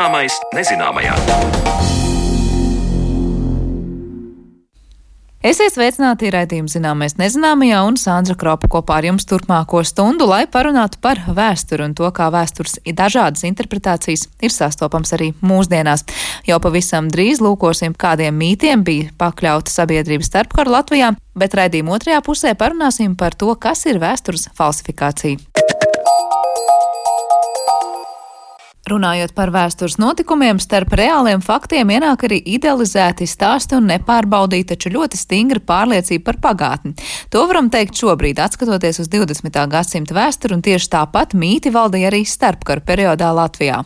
[0.00, 1.12] Zināmais nezināmajā.
[5.44, 10.96] Esiet sveicināti raidījuma zināmais nezināmajā un Sandra Kropa kopā ar jums turpmāko stundu, lai parunātu
[11.04, 16.06] par vēsturi un to, kā vēstures dažādas interpretācijas ir sastopams arī mūsdienās.
[16.48, 22.56] Jau pavisam drīz lūkosim, kādiem mītiem bija pakļauta sabiedrības starpkaru Latvijā, bet raidījuma otrajā pusē
[22.56, 25.44] parunāsim par to, kas ir vēstures falsifikācija.
[28.88, 35.20] Runājot par vēstures notikumiem, starp reāliem faktiem ienāk arī idealizēti stāsti un nepārbaudīta, taču ļoti
[35.20, 36.94] stingra pārliecība par pagātni.
[37.28, 39.60] To varam teikt šobrīd, atskatoties uz 20.
[39.70, 43.82] gadsimta vēsturi, un tieši tāpat mīti valdīja arī starpkaru periodā Latvijā.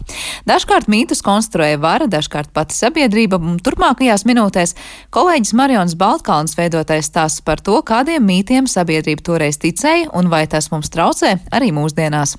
[0.46, 4.76] Dažkārt mītus konstruēja vara, dažkārt pati sabiedrība, un turpmākajās minūtēs
[5.10, 10.70] kolēģis Marions Baltkalns veidotais stāsts par to, kādiem mītiem sabiedrība toreiz ticēja un vai tas
[10.70, 12.38] mums traucē arī mūsdienās.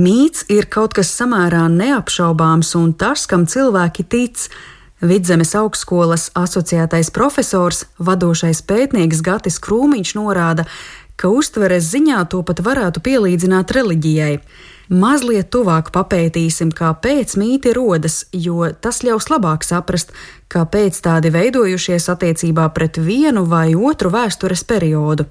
[0.00, 4.46] Mīts ir kaut kas samērā neapšaubāms un tas, kam cilvēki tic.
[5.04, 10.64] Vidzemes augstskolas asociētais profesors, vadošais pētnieks Gatis Krūmiņš norāda,
[11.20, 14.38] ka uztveres ziņā to pat varētu pielīdzināt reliģijai.
[14.90, 20.10] Mazliet tuvāk papētīsim, kāpēc mīti rodas, jo tas ļaus labāk saprast,
[20.50, 25.28] kāpēc tādi veidojušies attiecībā pret vienu vai otru vēstures periodu.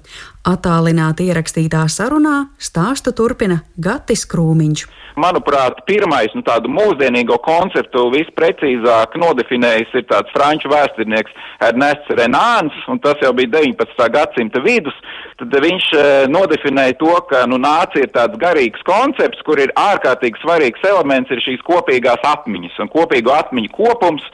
[0.48, 4.86] Attālināti ierakstītā sarunā stāstu turpina Gatis Krūmiņš.
[5.20, 11.34] Manuprāt, pirmais nu, tādu mūsdienīgo konceptu visprecīzāk nodefinējis ir tāds franču vēsturnieks
[11.66, 14.06] Ernests Renāns, un tas jau bija 19.
[14.14, 14.96] gadsimta vidus.
[15.40, 20.38] Tad viņš e, nodefinēja to, ka nu, nācija ir tāds garīgs koncepts, kur ir ārkārtīgi
[20.44, 24.26] svarīgs elements ir šīs kopīgās atmiņas un kopīgo atmiņu kopums,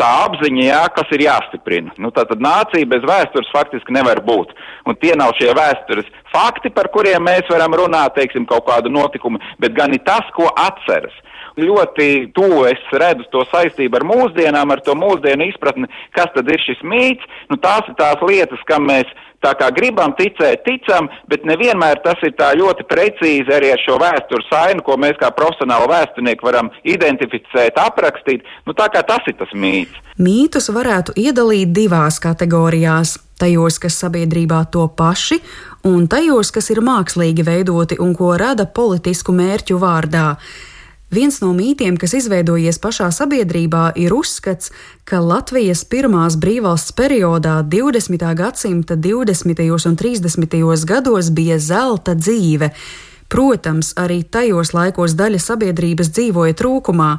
[0.00, 1.94] tā apziņa, jā, kas ir jāstiprina.
[2.02, 4.50] Nu, tātad nācija bez vēstures faktiski nevar būt.
[4.90, 9.38] Un tie nav šie vēstures fakti, par kuriem mēs varam runāt, teiksim, kaut kādu notikumu,
[9.62, 11.14] bet gan ir tas, ko atceras
[11.54, 15.86] ļoti tuvu es redzu to saistību ar mūsdienām, ar to mūsdienu izpratni,
[16.16, 17.28] kas tad ir šis mīts.
[17.46, 19.06] Nu, tās ir tās lietas, kam mēs
[19.44, 23.98] tā kā gribam ticēt, ticam, bet nevienmēr tas ir tā ļoti precīzi arī ar šo
[24.02, 28.46] vēstures ainu, ko mēs kā profesionāli vēsturnieki varam identificēt, aprakstīt.
[28.66, 30.00] Nu, tā kā tas ir tas mīts.
[30.14, 35.40] Mītus varētu iedalīt divās kategorijās- tajos, kas sabiedrībā to paši,
[35.84, 40.36] un tajos, kas ir mākslīgi veidoti un ko rada politisku mērķu vārdā.
[41.14, 44.72] Viens no mītiem, kas izveidojies pašā sabiedrībā, ir uzskats,
[45.06, 48.24] ka Latvijas pirmās brīvvalsts periodā 20.
[48.34, 49.60] gadsimta 20.
[49.90, 50.86] un 30.
[50.88, 52.72] gados bija zelta dzīve.
[53.30, 57.10] Protams, arī tajos laikos daļa sabiedrības dzīvoja trūkumā.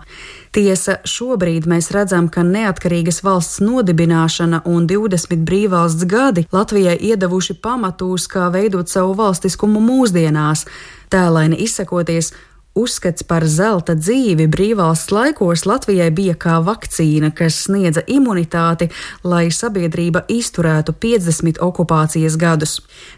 [0.56, 8.28] Tiesa, šobrīd mēs redzam, ka neatkarīgas valsts nodibināšana un 20 brīvvalsts gadi Latvijai iedavuši pamatus,
[8.28, 10.66] kā veidot savu valstiskumu mūsdienās.
[11.16, 12.34] Tēlaini izsakoties,
[12.76, 18.90] Uzskats par zelta dzīvi brīvvalsts laikos Latvijai bija kā vakcīna, kas sniedza imunitāti,
[19.24, 22.74] lai sabiedrība izturētu 50 okupācijas gadus.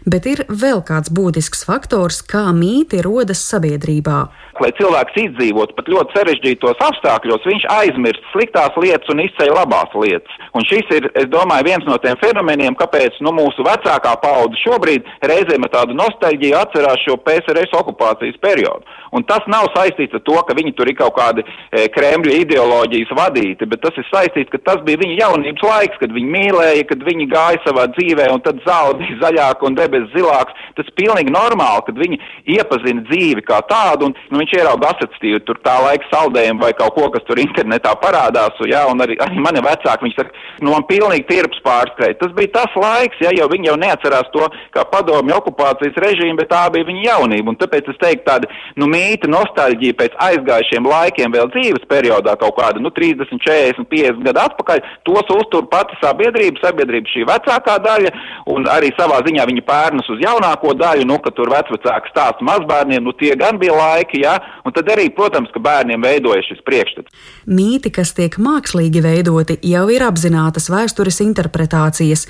[0.06, 4.20] Bet ir vēl kāds būtisks faktors, kā mīti rodas sabiedrībā
[4.64, 10.38] lai cilvēks izdzīvotu pat ļoti sarežģītos apstākļos, viņš aizmirst sliktās lietas un izceļ labās lietas.
[10.56, 15.06] Un šis ir, es domāju, viens no tiem fenomeniem, kāpēc nu, mūsu vecākā paudze šobrīd
[15.30, 18.86] reizēm ar tādu nostalģiju atcerās šo PSRS okupācijas periodu.
[19.14, 23.14] Un tas nav saistīts ar to, ka viņi tur ir kaut kādi e, Kremļa ideoloģijas
[23.16, 27.04] vadīti, bet tas ir saistīts, ka tas bija viņa jaunības laiks, kad viņi mīlēja, kad
[27.06, 30.66] viņi gāja savā dzīvē un tad zāle bija zaļāka un debesis zilāks.
[30.76, 32.20] Tas ir pilnīgi normāli, kad viņi
[32.58, 36.94] iepazina dzīvi kā tādu un nu, viņš ierauga asociatīvu tur tā laika saldējumu vai kaut
[36.96, 40.32] ko, kas tur internetā parādās, un, jā, un arī, arī mani vecāki, viņi saka,
[40.64, 42.18] nu man pilnīgi tirps pārskrēja.
[42.22, 46.50] Tas bija tas laiks, ja jau viņi jau neatcerās to kā padomju okupācijas režīmu, bet
[46.52, 48.50] tā bija viņa jaunība, un tāpēc es teiktu tāda,
[48.80, 54.24] nu, mīta nostalģija pēc aizgājušiem laikiem vēl dzīves periodā kaut kāda, nu, 30, 40, 50
[54.28, 58.14] gadu atpakaļ, tos uztur pati sabiedrība, sabiedrība šī vecākā daļa,
[58.54, 63.04] un arī savā ziņā viņa pērnas uz jaunāko daļu, nu, ka tur vecvecāki stāsta mazbērniem,
[63.04, 67.26] nu, tie gan bija laiki, jā, un tad arī, protams, ka bērniem veidojas šis priekšstats.
[67.50, 72.26] Mīti, kas tiek mākslīgi veidoti, jau ir apzinātas vēstures interpretācijas.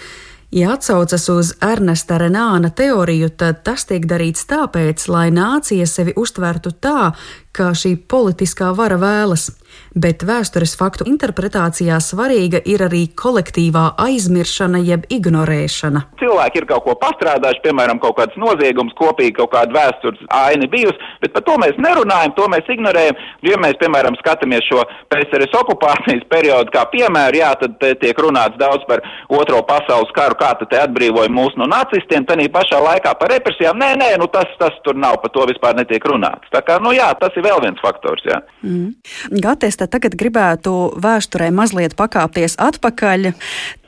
[0.50, 6.72] Ja atsaucas uz Ernesta Renāna teoriju, tad tas tiek darīts tāpēc, lai nācija sevi uztvertu
[6.72, 7.10] tā,
[7.58, 9.50] kā šī politiskā vara vēlas
[9.94, 16.04] bet vēstures faktu interpretācijā svarīga ir arī kolektīvā aizmiršana jeb ignorēšana.
[16.20, 20.98] Cilvēki ir kaut ko pastrādājuši, piemēram, kaut kāds noziegums, kopīgi kaut kāda vēstures aina bijusi,
[21.22, 23.18] bet par to mēs nerunājam, to mēs ignorējam.
[23.46, 28.84] Ja mēs, piemēram, skatāmies šo PSRS okupācijas periodu kā piemēru, jā, tad tiek runāts daudz
[28.88, 29.02] par
[29.40, 33.78] otro pasaules karu, kā tad te atbrīvoja mūs no nacistiem, tad pašā laikā par represijām.
[33.78, 36.48] Nē, nē, nu tas, tas tur nav, par to vispār netiek runāts.
[36.54, 38.24] Tā kā, nu jā, tas ir vēl viens faktors.
[38.28, 38.40] Jā.
[38.62, 38.94] Mm.
[39.42, 43.32] Gaties, tad tagad gribētu vēsturē mazliet pakāpties atpakaļ.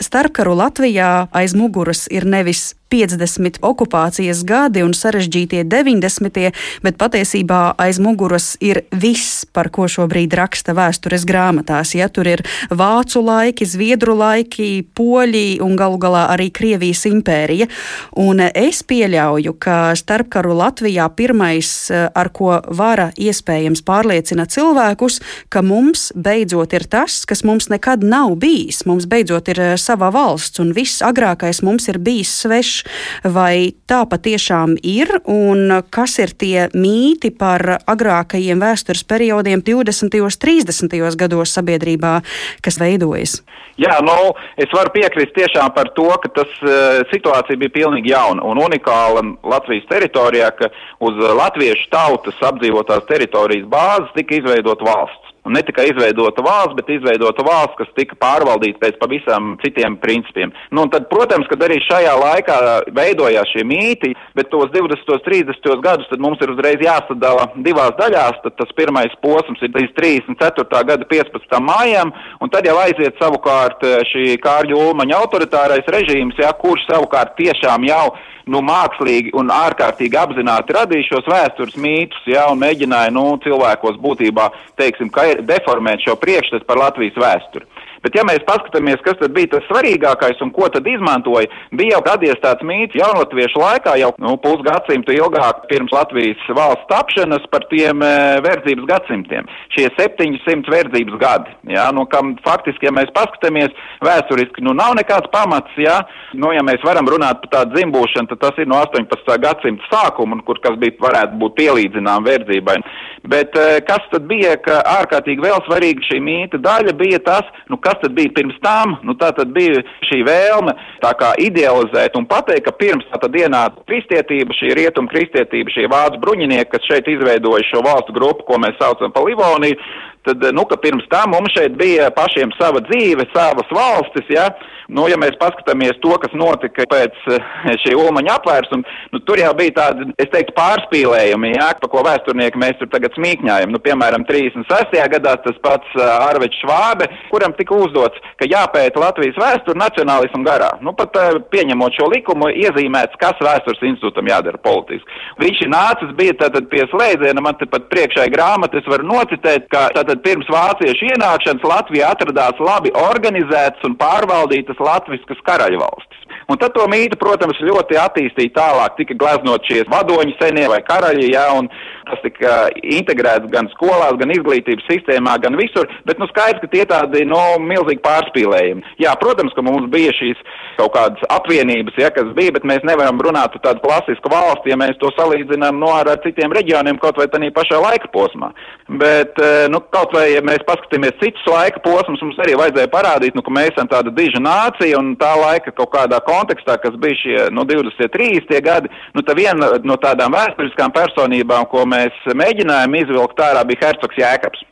[0.02, 6.50] Starpkaru Latvijā aiz muguras ir nevis 50 okupācijas gadi un sarežģītie 90.
[6.82, 11.94] bet patiesībā aiz muguras ir viss, par ko šobrīd raksta vēstures grāmatās.
[11.94, 17.70] Ja tur ir vācu laiki, zviedru laiki, poļi un galu galā arī Krievijas impērija.
[18.18, 25.20] Un es pieļauju, ka starpkaru Latvijā pirmais, ar ko vara iespējams pārliecināt cilvēkus,
[25.52, 28.82] ka mums beidzot ir tas, kas mums nekad nav bijis.
[28.88, 32.79] Mums beidzot ir sava valsts, un viss agrākais mums ir bijis svešs
[33.24, 40.20] vai tā patiešām ir un kas ir tie mīti par agrākajiem vēstures periodiem 20.
[40.20, 41.16] un 30.
[41.16, 42.20] gados sabiedrībā,
[42.64, 43.40] kas veidojas?
[43.80, 48.44] Jā, nu, es varu piekrist tiešām par to, ka tas uh, situācija bija pilnīgi jauna
[48.44, 50.68] un unikāla Latvijas teritorijā, ka
[51.06, 55.29] uz latviešu tautas apdzīvotās teritorijas bāzes tika izveidot valsts.
[55.48, 60.52] Un ne tikai izveidota valsts, bet izveidota valsts, kas tika pārvaldīta pēc pavisam citiem principiem.
[60.74, 62.56] Nu, tad, protams, kad arī šajā laikā
[62.96, 65.14] veidojās šie mīti, bet tos 20.
[65.16, 65.70] un 30.
[65.84, 68.42] gadus mums ir uzreiz jāsadala divās daļās.
[68.44, 70.84] Tad tas pirmais posms ir līdz 34.
[70.92, 71.60] gada 15.
[71.64, 77.38] mājām, un tad jau aiziet savukārt eh, šī Kārļa Ulmaņa autoritārais režīms, jā, kurš savukārt
[77.40, 78.04] tiešām jau
[78.50, 84.48] nu, mākslīgi un ārkārtīgi apzināti radīja šos vēstures mītus, ja, un mēģināja, nu, cilvēkos būtībā,
[84.80, 85.10] teiksim,
[85.46, 87.68] deformēt šo priekšstatu par Latvijas vēsturi.
[88.00, 92.02] Bet, ja mēs paskatāmies, kas tad bija tas svarīgākais un ko tad izmantoja, bija jau
[92.06, 98.00] radies tāds mīts jaunatviešu laikā, jau nu, pusgadsimtu ilgāk pirms Latvijas valsts tapšanas par tiem
[98.00, 98.12] e,
[98.46, 99.50] verdzības gadsimtiem.
[99.76, 103.76] Šie 700 verdzības gadi, jā, nu, kam faktiski, ja mēs paskatāmies
[104.06, 105.98] vēsturiski, nu nav nekāds pamats, jā,
[106.32, 109.36] nu, ja mēs varam runāt par tādu dzimbūšanu, tad tas ir no 18.
[109.44, 112.80] gadsimta sākuma, kur kas bija varētu būt pielīdzinām verdzībai.
[113.28, 117.76] Bet e, kas tad bija, ka ārkārtīgi vēl svarīga šī mīta daļa bija tas, nu,
[117.90, 118.96] kas tad bija pirms tam?
[119.06, 123.34] Nu, tā tad bija šī vēlme tā kā idealizēt un pateikt, ka pirms tā tad
[123.36, 128.60] ienāca kristietība, šī rietuma kristietība, šie vācu bruņinieki, kas šeit izveidoja šo valstu grupu, ko
[128.62, 129.78] mēs saucam par Livoniju,
[130.26, 134.48] tad, nu, ka pirms tam mums šeit bija pašiem sava dzīve, savas valstis, ja,
[134.92, 137.50] nu, ja mēs paskatāmies to, kas notika pēc eh,
[137.84, 142.60] šī ulmaņa apvērsuma, nu, tur jau bija tādi, es teiktu, pārspīlējumi, ja, pa ko vēsturnieki
[142.60, 144.98] mēs tur tagad smīkņājam, nu, piemēram, 36.
[145.14, 150.72] gadā tas pats uh, Arvečs Švābe, kuram tika uzdots, ka jāpēta Latvijas vēsture nacionālismu garā.
[150.84, 155.20] Nu, pat uh, pieņemot šo likumu, iezīmēts, kas vēstures institūtam jādara politiski.
[155.40, 159.88] Viņš ir nācis, bija tātad pie slēdziena, man te pat priekšai grāmatas var nocitēt, ka
[159.96, 166.24] tātad Tātad pirms vāciešu ienākšanas Latvijā atradās labi organizētas un pārvaldītas latviskas karaļvalstis.
[166.50, 171.28] Un tad to mītu, protams, ļoti attīstīja tālāk, tika gleznot šie vadoņi senie vai karaļi,
[171.30, 171.70] jā, un
[172.12, 172.56] tas tika
[172.98, 177.40] integrēts gan skolās, gan izglītības sistēmā, gan visur, bet, nu, skaidrs, ka tie tādi, nu,
[177.62, 178.96] milzīgi pārspīlējumi.
[179.02, 180.40] Jā, protams, ka mums bija šīs
[180.80, 184.78] kaut kādas apvienības, ja, kas bija, bet mēs nevaram runāt par tādu klasisku valsti, ja
[184.80, 188.52] mēs to salīdzinām, nu, ar, ar citiem reģioniem, kaut vai tādā pašā laika posmā.
[188.90, 193.36] Bet, eh, nu, kaut vai, ja mēs paskatāmies citus laika posmus, mums arī vajadzēja parādīt,
[193.38, 197.18] nu, ka mēs esam tāda diža nācija un tā laika kaut kādā kontekstā kas bija
[197.20, 198.10] šie no 20.
[198.16, 198.60] 30.
[198.64, 201.99] gadi, nu tā viena no tādām vēsturiskām personībām, ko mēs
[202.42, 204.66] mēģinājām izvilkt ārā, bija Hercogs Jēkabs.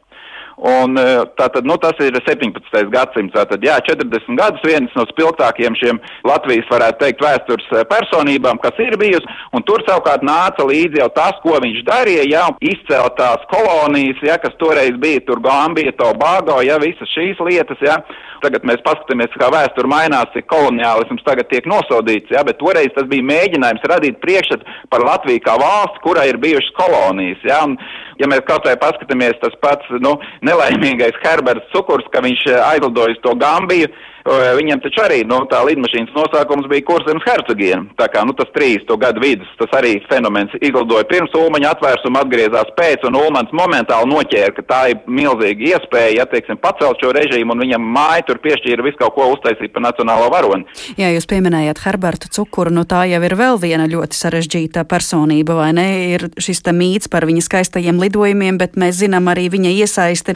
[0.59, 1.05] Un e,
[1.39, 2.89] tātad, nu, tas ir 17.
[2.91, 8.59] gadsimts, tātad, jā, 40 gadus viens no spilgtākiem šiem Latvijas, varētu teikt, vēstures e, personībām,
[8.65, 12.43] kas ir bijusi, un tur savukārt nāca līdzi jau tas, ko viņš darīja, jā,
[12.75, 18.01] izceltās kolonijas, jā, kas toreiz bija tur Gambija, Tobago, jā, visas šīs lietas, jā.
[18.43, 23.09] Tagad mēs paskatāmies, kā vēsture mainās, cik koloniālisms tagad tiek nosodīts, jā, bet toreiz tas
[23.11, 27.79] bija mēģinājums radīt priekšstatu par Latviju kā valsts, kurai ir bijušas kolonijas, jā, un,
[28.21, 33.17] ja mēs kaut vai paskatāmies tas pats, nu, nelaimīgais Herberts Cukurs, ka viņš eh, aizlidoja
[33.17, 33.91] uz to Gambiju,
[34.29, 37.87] Viņam taču arī nu, tā lidmašīnas nosaukums bija Kurzemes hercogiena.
[37.97, 38.91] Tā kā nu, tas 30.
[39.01, 44.53] gadu vidus, tas arī fenomens izlidoja pirms Ulmaņa atvērsuma, atgriezās pēc, un Ulmans momentāli noķēra,
[44.57, 48.85] ka tā ir milzīga iespēja, ja teiksim, pacelt šo režīmu, un viņam māja tur piešķīra
[48.85, 50.69] visu kaut ko uztaisīt par nacionālo varoni.
[51.01, 55.71] Jā, jūs pieminējāt Herbertu Cukuru, nu tā jau ir vēl viena ļoti sarežģīta personība, vai
[55.79, 55.89] ne?
[56.19, 60.35] Ir šis mīts par viņa skaistajiem lidojumiem, bet mēs zinām arī viņa iesaisti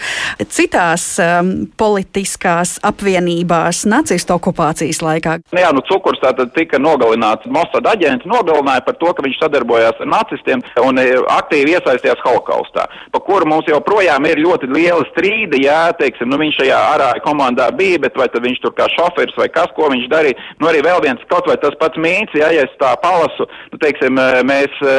[0.52, 5.38] citās um, politiskās apvienībās nacistu okupācijas laikā.
[5.56, 7.48] Jā, nu cukurs tātad tika nogalināts.
[7.52, 12.86] Mossad aģents nogalināja par to, ka viņš sadarbojās ar nacistiem un e, aktīvi iesaistījās holokaustā,
[13.12, 17.68] pa kuru mums joprojām ir ļoti liela strīda, jā, teiksim, nu viņš šajā arāja komandā
[17.76, 20.38] bija, bet vai tad viņš tur kā šoferis vai kas, ko viņš darīja.
[20.60, 23.80] Nu arī vēl viens kaut vai tas pats mīts, jā, ja es tā palasu, nu
[23.82, 24.96] teiksim, e, mēs e,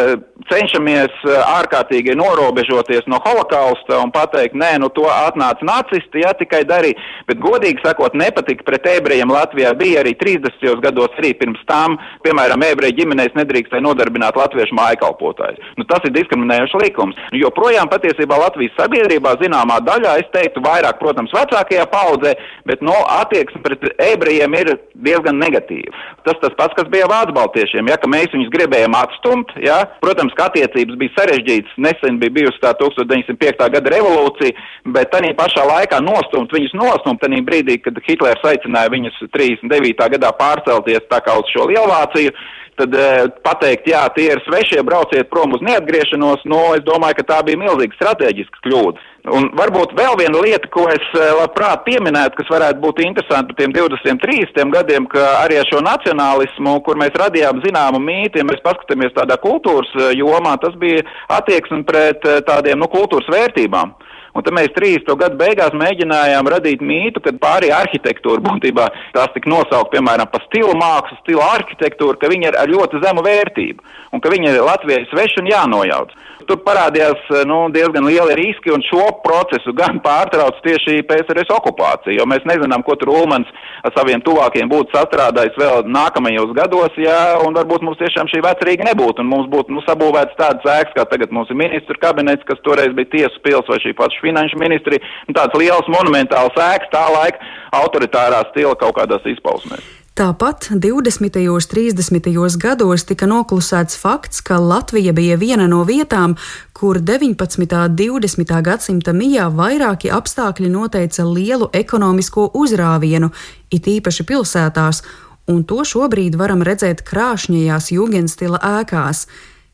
[0.52, 2.18] cenšamies ārkārtīgi
[2.64, 7.82] norobežoties no holokausta un pateikt, nē, nu to atnāca nacisti, jā, tikai darīja, bet godīgi
[7.84, 10.82] sakot, nepatika pret ebrejiem Latvijā bija arī 30.
[10.82, 15.74] gados, arī pirms tam, piemēram, ebreju ģimenēs nedrīkstēja nodarbināt latviešu mājkalpotājus.
[15.78, 17.20] Nu, tas ir diskriminējošs likums.
[17.32, 22.36] Nu, joprojām patiesībā Latvijas sabiedrībā zināmā daļā, es teiktu, vairāk, protams, vecākajā paudzē,
[22.70, 25.94] bet no nu, attieksme pret ebrejiem ir diezgan negatīva.
[26.28, 30.36] Tas tas pats, kas bija vācu baltiešiem, ja, ka mēs viņus gribējām atstumt, ja, protams,
[30.38, 33.70] ka attiecības bija sarežģītas, nesen bija bijusi tā 1905.
[33.76, 39.22] gada revolūcija, bet tā pašā laikā nostumt viņus nostumt, tā brīdī, kad Hitlers aicināja viņus
[39.34, 40.10] 39.
[40.18, 42.34] gadā pārcelties tā kā uz šo Lielvāciju,
[42.80, 43.08] tad e,
[43.46, 47.42] pateikt, jā, tie ir svešie, brauciet prom uz neatgriešanos, no, nu, es domāju, ka tā
[47.46, 49.10] bija milzīga strateģiska kļūda.
[49.32, 53.60] Un varbūt vēl viena lieta, ko es e, labprāt pieminētu, kas varētu būt interesanti par
[53.62, 58.60] tiem 23 gadiem, ka arī ar šo nacionālismu, kur mēs radījām zināmu mīti, ja mēs
[58.66, 63.96] paskatāmies tādā kultūras e, jomā, tas bija attieksme pret tādiem, nu, kultūras vērtībām.
[64.34, 65.14] Un tad mēs 30.
[65.20, 70.74] gadu beigās mēģinājām radīt mītu, kad pārējā arhitektūra būtībā tās tika nosaukt, piemēram, par stilu
[70.80, 75.10] mākslu, stilu arhitektūru, ka viņi ir ar ļoti zemu vērtību un ka viņi ir Latvijas
[75.12, 76.14] sveši un jānojauc.
[76.48, 82.26] Tur parādījās nu, diezgan lieli riski, un šo procesu gan pārtrauc tieši PSRS okupācija, jo
[82.28, 83.48] mēs nezinām, ko tur Ulmans
[83.88, 88.90] ar saviem tuvākiem būtu sastrādājis vēl nākamajos gados, jā, un varbūt mums tiešām šī vecrīga
[88.90, 92.60] nebūtu, un mums būtu nu, sabūvēts tāds ēks, kā tagad mums ir ministru kabinets, kas
[92.68, 97.04] toreiz bija tiesu pils vai šī pats finanšu ministrija, un tāds liels monumentāls ēks tā
[97.14, 97.52] laika
[97.84, 99.84] autoritārā stila kaut kādās izpausmēs.
[100.14, 101.50] Tāpat 20.
[101.50, 102.58] un 30.
[102.62, 106.36] gados tika noklusēts fakts, ka Latvija bija viena no vietām,
[106.70, 107.66] kur 19.
[107.66, 108.54] un 20.
[108.62, 113.32] gadsimta mijā vairāki apstākļi noteica lielu ekonomisko uzrāvienu,
[113.74, 115.02] it īpaši pilsētās,
[115.50, 119.26] un to šobrīd varam redzēt krāšņajās jūgenstila ēkās.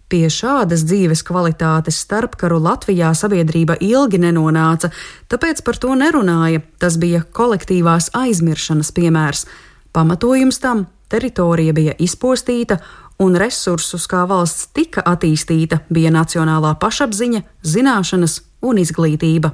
[0.10, 4.90] Pie šādas dzīves kvalitātes starpkaru Latvijā sabiedrība ilgi nenonāca,
[5.30, 6.64] tāpēc par to nerunāja.
[6.82, 9.46] Tas bija kolektīvās aizmiršanas piemērs.
[9.94, 12.80] Pamatojums tam- teritorija bija izpostīta,
[13.20, 19.54] un resursus kā valsts tika attīstīta, bija nacionālā pašapziņa, zināšanas un izglītība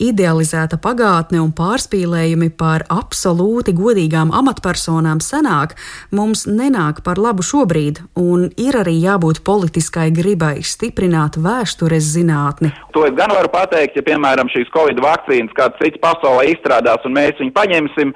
[0.00, 5.76] idealizēta pagātne un pārspīlējumi par absolūti godīgām amatpersonām senāk
[6.16, 12.72] mums nenāk par labu šobrīd, un ir arī jābūt politiskai gribai stiprināt vēstures zinātni.
[12.96, 17.16] To es gan varu pateikt, ja piemēram šīs Covid vakcīnas kāds cits pasaulē izstrādās un
[17.18, 18.14] mēs viņu paņemsim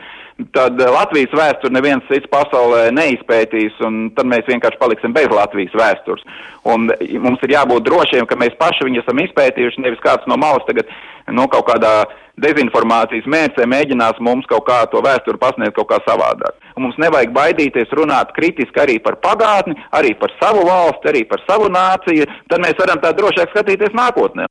[0.54, 6.24] tad Latvijas vēsturi neviens cits pasaulē neizpētīs, un tad mēs vienkārši paliksim bez Latvijas vēstures.
[6.66, 6.88] Un
[7.22, 10.90] mums ir jābūt drošiem, ka mēs paši viņu esam izpētījuši, nevis kāds no malas tagad
[11.32, 11.94] no kaut kādā
[12.42, 16.58] dezinformācijas mērķē mēģinās mums kaut kā to vēsturi pasniegt kaut kā savādāk.
[16.74, 21.44] Un mums nevajag baidīties runāt kritiski arī par pagātni, arī par savu valsti, arī par
[21.46, 24.48] savu nāciju, tad mēs varam tā drošāk skatīties nākotnē.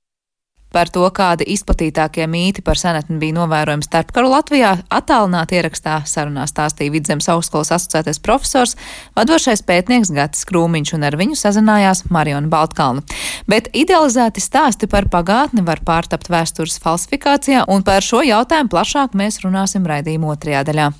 [0.73, 6.95] Par to, kādi izplatītākie mīti par senatni bija novērojami starpkaru Latvijā, attālināti ierakstā sarunā stāstīja
[6.95, 8.73] Vidzemes augstskolas asociētais profesors,
[9.13, 13.05] vadošais pētnieks Gatis Krūmiņš, un ar viņu sazinājās Mariona Baltkalna.
[13.45, 19.43] Bet idealizēti stāsti par pagātni var pārtapt vēstures falsifikācijā, un par šo jautājumu plašāk mēs
[19.45, 20.93] runāsim raidījuma otrajā daļā.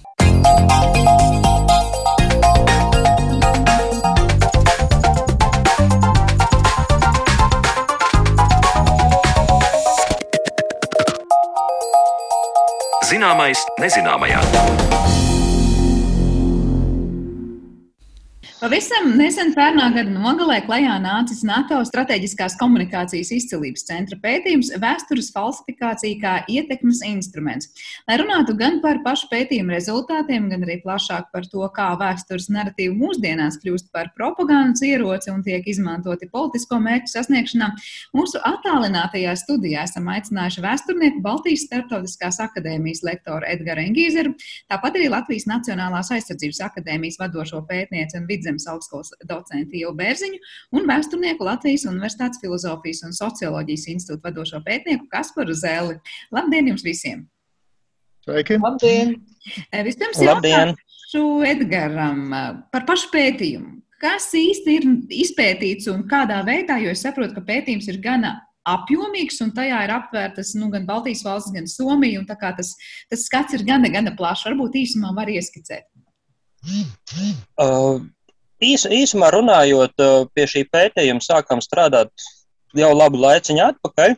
[13.14, 14.93] Zināmais nezināmajā.
[18.64, 26.16] Pavisam nesen pērnā gada nogalē klajā nācis NATO strateģiskās komunikācijas izcilības centra pētījums Vēstures falsifikācija
[26.22, 27.68] kā ietekmes instruments.
[28.08, 32.96] Lai runātu gan par pašu pētījumu rezultātiem, gan arī plašāk par to, kā vēstures narratīva
[33.02, 37.68] mūsdienās kļūst par propagandas ieroci un tiek izmantoti politisko mērķu sasniegšanā,
[38.16, 44.38] mūsu attālinātajā studijā esam aicinājuši vēsturnieku Baltijas Startautiskās akadēmijas lektoru Edgara Engīzeru,
[44.72, 50.40] tāpat arī Latvijas Nacionālās aizsardzības akadēmijas vadošo pētnieci un vidzemes Zemes augstskolas docentu Ilu Bērziņu
[50.78, 56.00] un vēsturnieku Latvijas Universitātes filozofijas un socioloģijas institūta vadošo pētnieku Kasparu Zeli.
[56.32, 57.28] Labdien jums visiem!
[58.24, 58.60] Sveiki!
[58.62, 59.18] Labdien!
[59.72, 63.82] E, vispirms jautāšu Edgaram e, par pašu pētījumu.
[64.04, 64.88] Kas īsti ir
[65.24, 68.36] izpētīts un kādā veidā, jo es saprotu, ka pētījums ir gana
[68.68, 72.24] apjomīgs, un tajā ir aptvērtas nu, gan Baltijas valsts, gan Somija.
[72.28, 72.74] Tas,
[73.12, 74.44] tas skats ir gana, gana plašs.
[74.50, 75.88] Varbūt īsumā var ieskicēt.
[77.60, 78.04] Uh,
[78.64, 82.12] īs, īsumā runājot, uh, pie šī pētījuma sākām strādāt
[82.78, 84.16] jau labu laiciņu atpakaļ.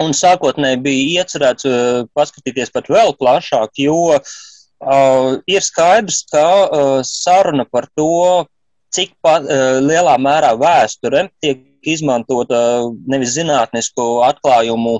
[0.00, 6.92] Un sākotnēji bija iecerēts uh, paskatīties pat vēl plašāk, jo uh, ir skaidrs, ka uh,
[7.04, 8.46] saruna par to,
[8.94, 12.60] cik pa, uh, lielā mērā vēsture tiek izmantota
[13.08, 14.98] nevis zinātnisku atklājumu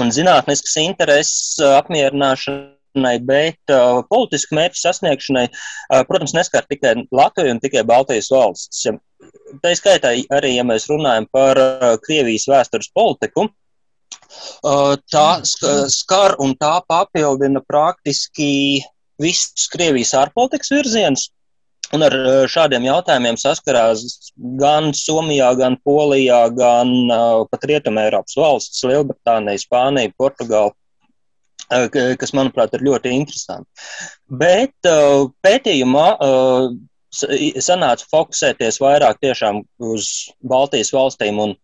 [0.00, 7.62] un zinātniskas intereses apmierināšanai, bet uh, politisku mērķu sasniegšanai, uh, protams, neskar tikai Latviju un
[7.62, 8.86] tikai Baltijas valsts.
[9.62, 16.56] Tā skaitā arī, ja mēs runājam par uh, Krievijas vēstures politiku, uh, tā skar un
[16.58, 18.82] tā papildina praktiski
[19.22, 21.30] visus Krievijas ārpolitikas virzienus.
[21.92, 24.30] Un ar eh, šādiem jautājumiem saskarās
[24.60, 30.81] gan Somijā, gan Polijā, gan uh, pat Rietumē Eiropas valsts, Lielbritānija, Spānija, Portugāla, uh,
[32.20, 33.68] kas, manuprāt, ir ļoti interesanti.
[34.28, 34.90] Bet
[35.44, 36.06] pētījumā
[37.12, 40.08] sanāca fokusēties vairāk tiešām uz
[40.40, 41.54] Baltijas valstīm un,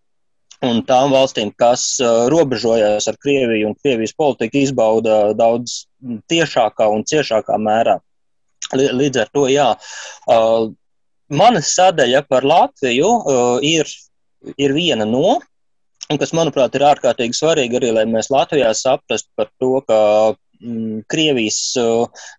[0.65, 1.97] un tām valstīm, kas
[2.33, 5.87] robežojas ar Krieviju un Krievijas politiku izbauda daudz
[6.31, 7.99] tiešākā un ciešākā mērā.
[8.77, 9.69] Līdz ar to, jā,
[11.33, 13.09] mana sadaļa par Latviju
[13.65, 13.89] ir,
[14.57, 15.39] ir viena no,
[16.13, 19.99] un kas, manuprāt, ir ārkārtīgi svarīgi arī, lai mēs Latvijā saprastu par to, ka
[20.63, 21.61] mm, Krievijas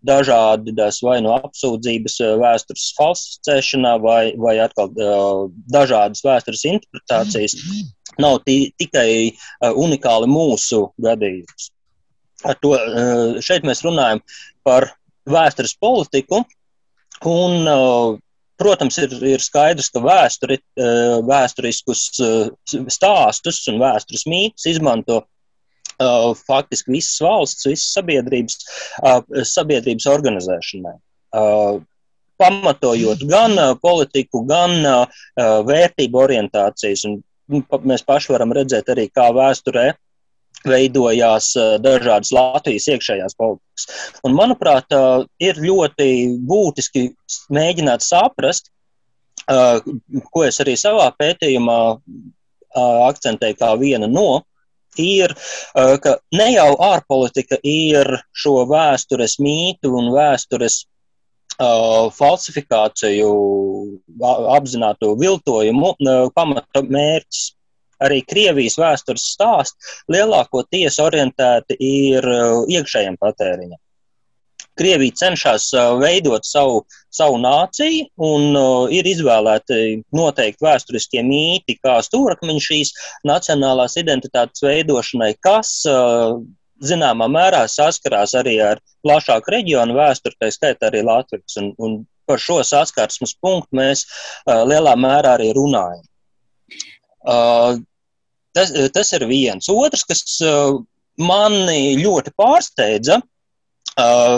[0.10, 4.94] dažādas vai no apsūdzības vēstures falsificēšanā, vai, vai atkal
[5.70, 7.58] dažādas vēstures interpretācijas
[8.20, 9.10] nav tikai
[9.70, 11.70] unikāli mūsu gadījums.
[12.48, 12.74] Ar to
[13.44, 14.24] šeit mēs runājam
[14.64, 14.88] par
[15.30, 16.42] vēstures politiku.
[17.28, 17.68] Un,
[18.60, 22.50] protams, ir, ir skaidrs, ka vēsturi, uh, vēsturiskus uh,
[22.92, 25.24] stāstus un vēstures mītus izmanto
[26.48, 28.54] faktiski visas valsts, visas sabiedrības,
[29.52, 30.94] sabiedrības organizēšanai
[32.40, 34.78] pamatojot gan politiku, gan
[35.68, 37.04] vērtību orientācijas.
[37.10, 37.18] Un
[37.52, 39.90] nu, mēs paši varam redzēt arī, kā vēsturē
[40.68, 43.88] veidojās eh, dažādas Latvijas iekšējās politikas.
[44.28, 46.10] Un, manuprāt, eh, ir ļoti
[46.50, 47.10] būtiski
[47.56, 48.72] mēģināt saprast,
[49.48, 49.80] eh,
[50.34, 51.80] ko es arī savā pētījumā
[52.80, 54.44] akcentēju kā viena no,
[55.02, 55.32] ir,
[55.74, 60.84] ka ne jau ārpolitika ir šo vēstures mītu un vēstures
[61.58, 63.32] falsifikāciju,
[64.54, 65.96] apzinātu viltojumu
[66.38, 67.42] pamata mērķis
[68.06, 73.80] arī Krievijas vēstures stāsts lielākoties orientēti ir uh, iekšējiem patēriņam.
[74.80, 81.98] Krievija cenšas uh, veidot savu, savu nāciju un uh, ir izvēlēti noteikti vēsturiskie mīti, kā
[82.06, 82.94] stūrakmeņi šīs
[83.28, 86.40] nacionālās identitātes veidošanai, kas uh,
[86.80, 91.60] zināmā mērā saskarās arī ar plašāku reģionu vēsturi, tā skaitā arī Latvijas.
[91.60, 96.06] Un, un par šo saskarsmes punktu mēs uh, lielā mērā arī runājam.
[97.20, 97.82] Uh,
[98.54, 99.70] Tas, eh, tas ir viens.
[99.70, 100.80] Otrs, kas eh,
[101.22, 103.20] mani ļoti pārsteidza,
[104.00, 104.36] eh,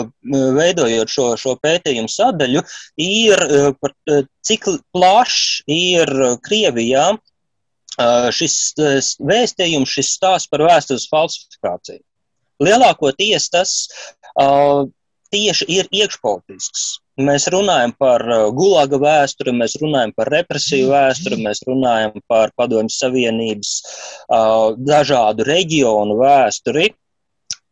[0.58, 2.64] veidojot šo, šo pētījumu sadaļu,
[3.00, 3.44] ir
[3.80, 3.94] par
[4.44, 6.10] cik plašs ir
[6.44, 7.12] Krievijā
[8.32, 8.54] šis
[9.20, 12.00] vēstījums, šis stāsts par vēstures falsifikāciju.
[12.64, 13.74] Lielākoties tas
[15.32, 16.84] tieši ir iekšpolitisks.
[17.20, 22.92] Mēs runājam par uh, gulaga vēsturi, mēs runājam par represiju vēsturi, mēs runājam par Padomju
[22.94, 26.88] Savienības uh, dažādu reģionu vēsturi.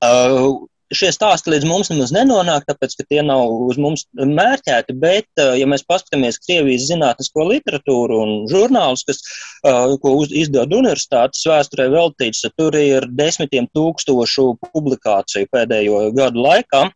[0.05, 0.61] Uh,
[0.93, 5.55] šie stāsti līdz mums nemaz nenonāk, tāpēc, ka tie nav uz mums mērķēti, bet, uh,
[5.57, 9.25] ja mēs paskatāmies Krievijas zinātnisko literatūru un žurnālus, kas,
[9.65, 16.91] uh, ko izdod universitātes vēsturē veltīts, tur ir desmitiem tūkstošu publikāciju pēdējo gadu laikā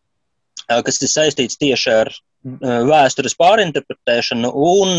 [0.67, 2.11] kas ir saistīts tieši ar
[2.89, 4.89] vēstures pārinterpretēšanu, un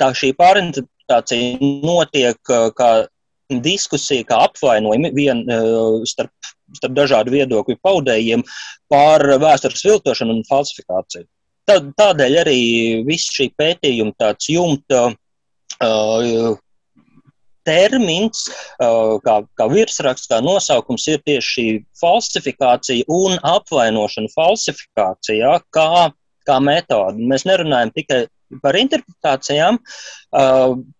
[0.00, 2.90] tā šī pārinterpretācija notiek kā
[3.50, 5.42] diskusija, kā apvainojumi vien
[6.06, 6.32] starp,
[6.76, 8.44] starp dažādu viedokļu paudējiem
[8.92, 11.26] par vēstures viltošanu un falsifikāciju.
[11.70, 12.60] Tādēļ arī
[13.06, 15.10] viss šī pētījuma tāds jumta
[17.70, 21.66] termins, kā, kā virsraksts, kā nosaukums ir tieši šī
[22.00, 26.10] falsifikācija un apvainošana falsifikācijā kā,
[26.48, 27.30] kā metode.
[27.30, 28.24] Mēs nerunājam tikai
[28.62, 29.78] par interpretācijām.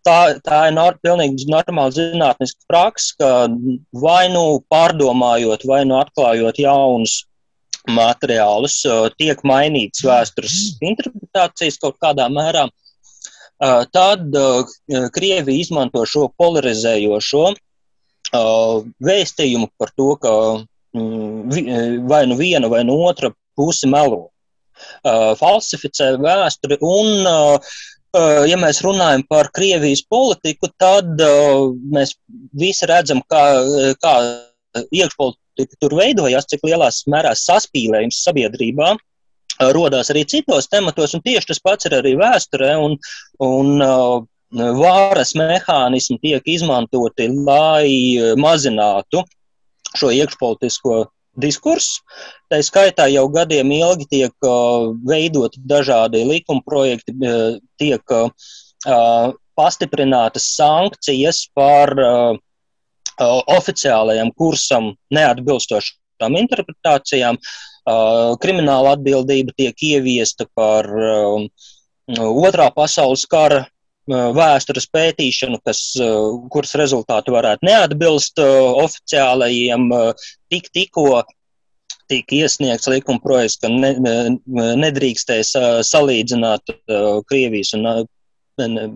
[0.06, 3.30] Tā, tā ir nor, pilnīgi normāla zinātniska praksa, ka
[4.04, 7.24] vai nu pārdomājot, vai nu atklājot jaunus
[7.90, 8.82] materiālus,
[9.18, 12.68] tiek mainīts vēstures interpretācijas kaut kādā mērā.
[13.92, 14.36] Tad
[15.14, 17.44] Krievija izmanto šo polarizējošo
[19.04, 20.32] vēstījumu par to, ka
[20.96, 24.28] mm, vai nu viena vai nu otra puse melo,
[25.40, 27.26] falsificē vēsturi un
[28.48, 31.20] ja mēs runājam par Krievijas politiku, tad
[31.94, 32.16] mēs
[32.56, 33.42] visi redzam, kā,
[34.00, 34.14] kā
[34.90, 38.94] iekšpolitika tur veidojās, cik lielās mērās saspīlējums sabiedrībā
[39.76, 42.96] rodās arī citos tematos, un tieši tas pats ir arī vēsturē, un,
[43.44, 44.20] un uh,
[44.80, 49.24] vāras mehānismi tiek izmantoti, lai mazinātu
[49.96, 51.04] šo iekšpolitisko
[51.40, 52.02] diskursu.
[52.50, 61.44] Tā skaitā jau gadiem ilgi tiek uh, veidoti dažādi likumprojekti, uh, tiek uh, pastiprinātas sankcijas
[61.54, 62.38] par uh,
[63.20, 67.38] oficiālajam kursam neatbilstošām interpretācijām.
[68.40, 70.88] Krimināla atbildība tiek ieviesta par
[72.20, 73.64] otrā pasaules kara
[74.10, 75.80] vēstures pētīšanu, kas,
[76.50, 79.90] kuras rezultāti varētu neatbilst oficiālajiem,
[80.50, 81.22] tik tikko
[82.10, 83.92] tika iesniegts likuma projekts, ka ne,
[84.82, 85.52] nedrīkstēs
[85.86, 86.74] salīdzināt
[87.30, 87.86] Krievijas un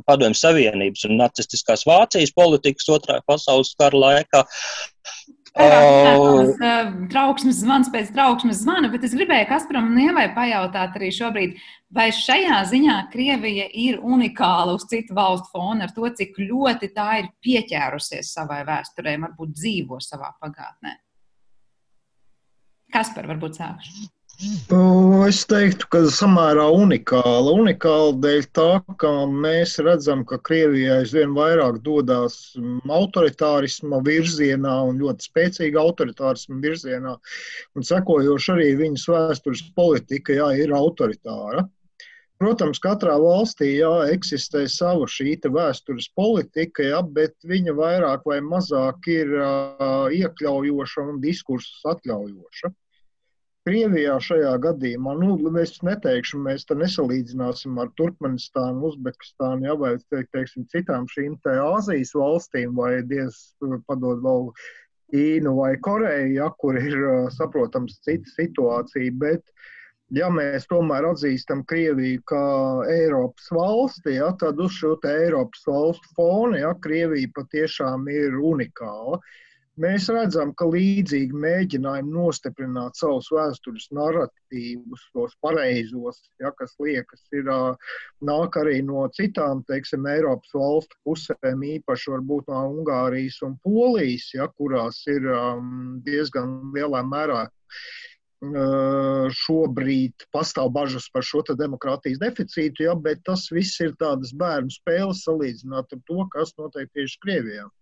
[0.05, 4.43] Padomju Savienības un nacistiskās Vācijas politikas otrā pasaules kara laikā.
[5.55, 6.49] Uh,
[7.13, 11.61] trauksmes zvans pēc trauksmes zvana, bet es gribēju Kasparam un Ievai pajautāt arī šobrīd,
[11.95, 17.07] vai šajā ziņā Krievija ir unikāla uz citu valstu fona ar to, cik ļoti tā
[17.21, 20.97] ir pieķērusies savai vēsturē, varbūt dzīvo savā pagātnē.
[22.95, 24.14] Kaspar, varbūt sākšu.
[24.35, 27.53] Es teiktu, ka samērā unikāla.
[27.55, 28.67] Unikāla dēļ tā,
[28.99, 32.57] ka mēs redzam, ka Krievijai aizvien vairāk dodas
[32.91, 37.15] autoritārisma virzienā un ļoti spēcīga autoritārisma virzienā.
[37.79, 41.69] Un sekojoši arī viņas vēstures politika jā, ir autoritāra.
[42.43, 49.07] Protams, katrā valstī jā, eksistē sava šī vēstures politika, jā, bet viņa vairāk vai mazāk
[49.15, 52.75] ir uh, iekļaujoša un diskursus atļaujoša.
[53.65, 60.67] Krievijā šajā gadījumā, nu, es neteikšu, mēs te nesalīdzināsim ar Turkmenistānu, Uzbekistānu, ja, vai, teiksim,
[60.73, 63.39] citām šīm te Āzijas valstīm, vai diez
[63.89, 64.51] padod vēl
[65.15, 66.99] Ķīnu vai Koreju, ja, kur ir,
[67.33, 69.41] saprotams, cita situācija, bet,
[70.13, 72.45] ja mēs tomēr atzīstam Krieviju kā
[72.93, 79.23] Eiropas valsti, ja, tad uz šo Eiropas valstu fona, ja, Krievija patiešām ir unikāla.
[79.23, 79.41] Uh,
[79.83, 87.51] Mēs redzam, ka līdzīgi mēģinājumi nostiprināt savus vēstures narratīvus, tos pareizos, ja, kas liekas, ir
[88.31, 94.47] nāk arī no citām, teiksim, Eiropas valstu pusēm, īpaši varbūt no Ungārijas un Polijas, ja,
[94.55, 95.27] kurās ir
[96.07, 97.43] diezgan lielā mērā
[99.43, 105.27] šobrīd pastāv bažas par šo demokrātijas deficītu, ja, bet tas viss ir tādas bērnu spēles
[105.27, 107.73] salīdzināt ar to, kas notiek tieši Krievijā.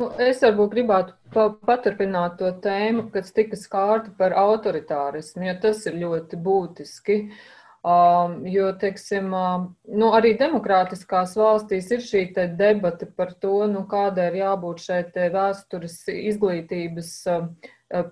[0.00, 5.82] Nu, es varbūt gribētu pa paturpināt to tēmu, kas tika skārta par autoritārismu, jo tas
[5.90, 7.18] ir ļoti būtiski.
[7.26, 7.61] Um,
[8.46, 12.24] jo, teiksim, um, nu, arī demokrātiskās valstīs ir šī
[12.58, 15.00] debata par to, nu, kādai ir jābūt šai
[15.34, 17.48] vēstures izglītības uh,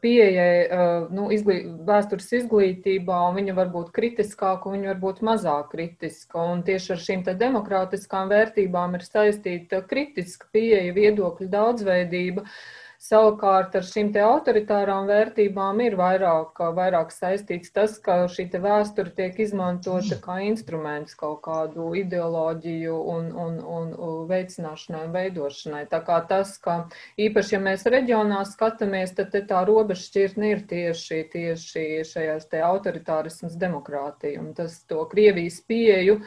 [0.02, 5.70] pieejai nu, izglī, vēstures izglītībā, un viņa var būt kritiskāka, un viņa var būt mazāk
[5.72, 6.42] kritiska.
[6.52, 12.44] Un tieši ar šīm demokrātiskām vērtībām ir saistīta kritiska pieeja, viedokļu daudzveidība.
[12.44, 19.38] Uh, Savukārt ar šīm autoritārām vērtībām ir vairāk, vairāk saistīts tas, ka šī vēsture tiek
[19.40, 25.82] izmantota kā instruments kaut kādu ideoloģiju un, un, un veicināšanai un veidošanai.
[25.88, 26.76] Tā kā tas, ka
[27.16, 34.44] īpaši, ja mēs reģionā skatāmies, tad tā robežšķirtne ir tieši, tieši šajās te autoritārismas demokrātija.
[34.44, 36.20] Un tas to Krievijas pieju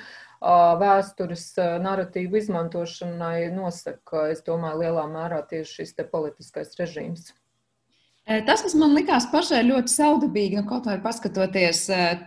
[0.79, 1.45] vēstures
[1.83, 7.31] narratīvu izmantošanai nosaka, es domāju, lielā mērā tieši šis politiskais režīms.
[8.23, 11.81] Tas, kas man likās pašai ļoti saudabīgi, nu, kaut vai paskatoties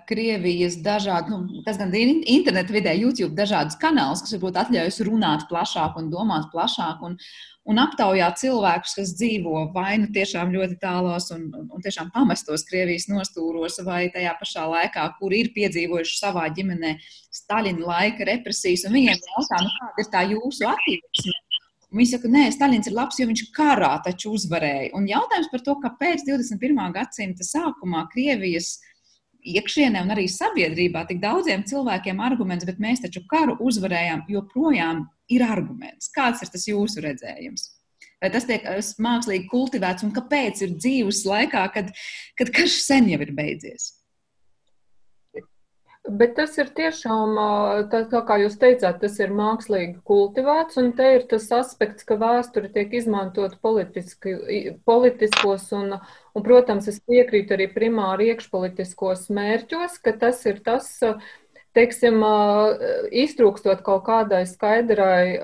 [0.08, 5.96] Krievijas dažādu, nu, tas gan internetu vidē, YouTube dažādus kanālus, kas varbūt atļaujas runāt plašāk
[5.96, 7.16] un domāt plašāk un,
[7.64, 12.68] un aptaujāt cilvēkus, kas dzīvo vai nu tiešām ļoti tālos un, un, un tiešām pamestos
[12.68, 16.92] Krievijas nostūros, vai tajā pašā laikā, kur ir piedzīvojuši savā ģimenē
[17.40, 21.40] Staļina laika represijas, un viņiem jautā, nu, kāda ir tā jūsu attieksme
[21.94, 24.90] Viņi saka, nē, Stalins ir labs, jo viņš karā taču uzvarēja.
[24.98, 26.80] Un jautājums par to, kāpēc 21.
[26.96, 28.74] gadsimta sākumā Krievijas
[29.46, 35.46] iekšienē un arī sabiedrībā tik daudziem cilvēkiem arguments, bet mēs taču karu uzvarējām, joprojām ir
[35.46, 36.10] arguments.
[36.14, 37.70] Kāds ir tas jūsu redzējums?
[38.22, 38.64] Vai tas tiek
[39.04, 41.92] mākslīgi kultivēts un kāpēc ir dzīves laikā, kad,
[42.38, 43.92] kad karš sen jau ir beidzies?
[46.06, 47.32] Bet tas ir tiešām,
[47.90, 52.14] tā, tā kā jūs teicāt, tas ir mākslīgi kultivēts, un te ir tas aspekts, ka
[52.20, 54.36] vēsture tiek izmantot politiski,
[54.86, 60.92] politiskos un, un, protams, es piekrītu arī primāri iekšpolitiskos mērķos, ka tas ir tas,
[61.74, 62.22] teiksim,
[63.24, 65.42] iztrūkstot kaut kādai skaidrai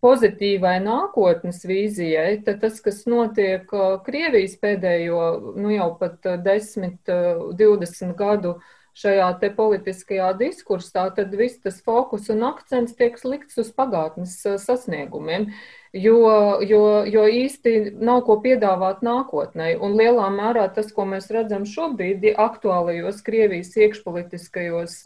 [0.00, 3.68] pozitīvai nākotnes vīzijai, tad tas, kas notiek
[4.08, 5.20] Krievijas pēdējo,
[5.60, 7.12] nu jau pat 10,
[7.60, 8.56] 20 gadu
[8.96, 15.50] šajā te politiskajā diskursā, tad viss tas fokus un akcents tiek likts uz pagātnes sasniegumiem,
[15.92, 16.18] jo,
[16.64, 19.74] jo, jo īsti nav ko piedāvāt nākotnē.
[19.76, 25.02] Un lielā mērā tas, ko mēs redzam šobrīd, aktuālajos Krievijas iekšpolitiskajos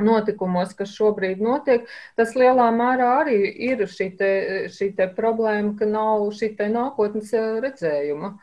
[0.00, 4.30] notikumos, kas šobrīd notiek, tas lielā mērā arī ir šī, te,
[4.72, 7.32] šī te problēma, ka nav šī nākotnes
[7.64, 8.36] redzējuma.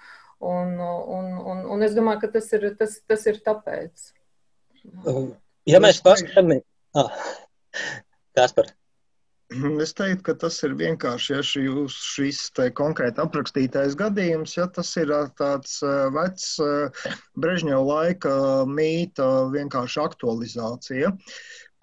[0.44, 4.12] Un, un, un, un es domāju, ka tas ir, tas, tas ir tāpēc.
[5.70, 6.64] Ja mēs paskatāmies,
[7.00, 7.12] ah,
[8.36, 8.72] Kaspar.
[9.84, 12.40] Es teiktu, ka tas ir vienkārši, ja jūs šis
[12.74, 15.76] konkrēti aprakstītais gadījums, ja tas ir tāds
[16.16, 16.48] vecs
[17.38, 18.34] Brežņeva laika
[18.66, 21.14] mīta vienkārši aktualizācija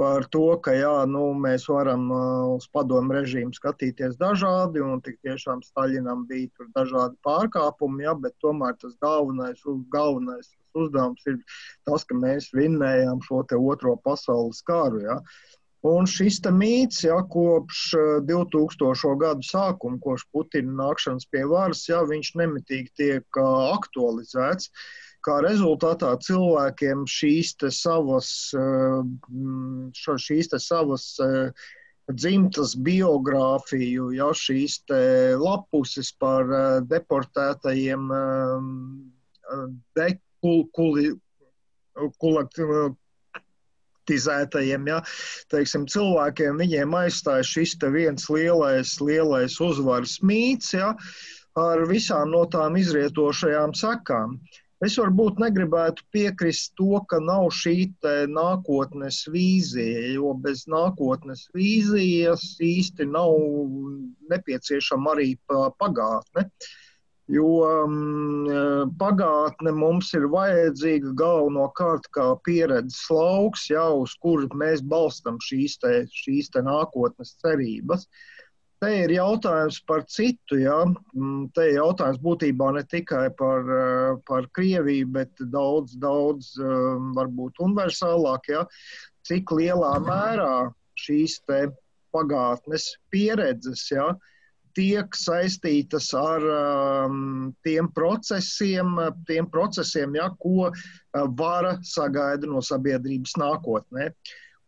[0.00, 2.08] par to, ka jā, nu, mēs varam
[2.56, 8.78] uz padomu režīmu skatīties dažādi, un tik tiešām Staļinam bija dažādi pārkāpumi, ja, bet tomēr
[8.80, 9.60] tas galvenais,
[9.92, 11.40] galvenais uzdevums ir
[11.88, 15.02] tas, ka mēs vinnējām šo otro pasaules karu.
[15.06, 15.20] Ja.
[15.86, 17.94] Un šis mīts, ja, kopš
[18.28, 19.14] 2000.
[19.22, 24.68] gadu sākuma, kopš Putina nākšanas pie varas, ja, viņš nemitīgi tiek aktualizēts.
[25.24, 28.28] Kā rezultātā cilvēkiem šīs savas,
[29.96, 31.06] šīs savas
[32.12, 34.80] dzimtas biogrāfiju, ja šīs
[35.40, 36.48] lapuses par
[36.88, 38.08] deportētajiem
[39.96, 40.08] de,
[40.44, 41.06] kul, kuli,
[42.22, 44.98] kolektivizētajiem ja,
[45.52, 50.94] teiksim, cilvēkiem, viņiem aizstāja šis viens lielais, lielais uzvaras mīts ja,
[51.58, 54.40] ar visām no tām izrietošajām sekām.
[54.80, 57.92] Es varbūt negribētu piekrist to, ka nav šī
[58.32, 63.28] nākotnes vīzija, jo bez nākotnes vīzijas īsti nav
[64.32, 66.48] nepieciešama arī pagātne.
[66.48, 66.80] Uh,
[67.30, 68.48] jo um,
[68.98, 75.94] pagātne mums ir vajadzīga galvenokārt kā pieredzes lauks, jā, uz kuru mēs balstam šīs, te,
[76.10, 78.06] šīs te nākotnes cerības.
[78.80, 80.78] Te ir jautājums par citu, jā.
[81.12, 87.12] Mm, te ir jautājums būtībā ne tikai par, uh, par Krieviju, bet daudz, daudz um,
[87.18, 88.64] varbūt universālāk, jā.
[89.28, 91.38] Cik lielā mērā šīs
[92.10, 94.30] pagātnes pieredzes, jā, uh,
[94.76, 103.36] tiek saistītas ar um, tiem procesiem, tiem procesiem ja, ko uh, vara sagaida no sabiedrības
[103.40, 104.12] nākotnē.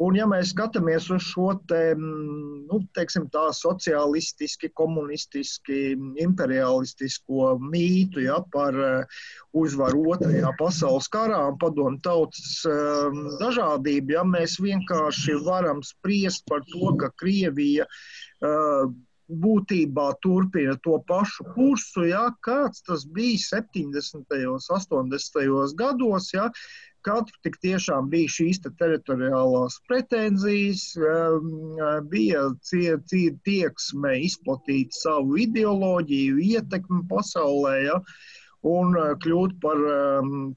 [0.03, 5.93] Un, ja mēs skatāmies uz šo te, mm, nu, teiksim, tā sociālistiski, komunistiski,
[6.25, 9.21] imperialistisko mītu ja, par uh,
[9.63, 16.67] uzvaru otrajā pasaules karā un padomu tautas um, dažādību, ja mēs vienkārši varam spriest par
[16.73, 18.91] to, ka Krievija uh,
[19.31, 24.27] būtībā turpina to pašu kursu, ja, kāds tas bija 70.
[24.51, 25.77] un 80.
[25.79, 26.51] gados, ja,
[27.07, 30.85] kad tik tiešām bija šīs te teritoriālās pretenzijas,
[32.13, 32.45] bija
[33.49, 37.99] tieksme izplatīt savu ideoloģiju, ietekmi pasaulē, ja,
[38.63, 39.81] un kļūt par,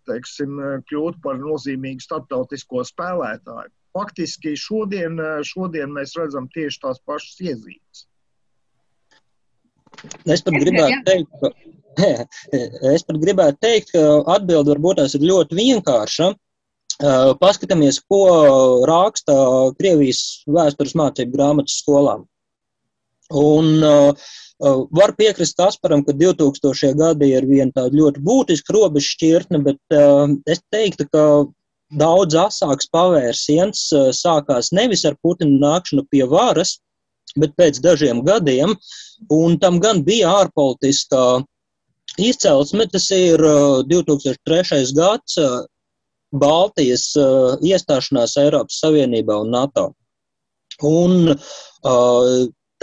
[0.09, 3.73] teiksim, kļūt par nozīmīgu starptautisko spēlētāju.
[3.95, 5.15] Faktiski šodien,
[5.47, 8.05] šodien mēs redzam tieši tās pašas iezīmes.
[10.25, 11.51] Es pat gribētu teikt, ka,
[12.95, 14.05] es pat gribētu teikt, ka
[14.35, 16.31] atbilde varbūt tās ir ļoti vienkārša.
[17.41, 18.21] Paskatāmies, ko
[18.87, 19.35] raksta
[19.75, 22.23] Krievijas vēstures mācību grāmatas skolām.
[23.33, 24.13] Un uh,
[24.91, 26.93] var piekrist Kasparam, ka 2000.
[26.93, 31.23] gadi ir viena tāda ļoti būtiska robeža šķirtne, bet uh, es teiktu, ka
[31.89, 36.77] daudz asāks pavērsiens uh, sākās nevis ar Putina nākšanu pie varas,
[37.39, 38.75] bet pēc dažiem gadiem,
[39.31, 41.25] un tam gan bija ārpolitiskā
[42.21, 43.41] izcelsme, tas ir
[43.89, 44.81] 2003.
[44.81, 45.63] Uh, gads uh,
[46.35, 49.91] Baltijas uh, iestāšanās Eiropas Savienībā un NATO.
[50.83, 51.31] Un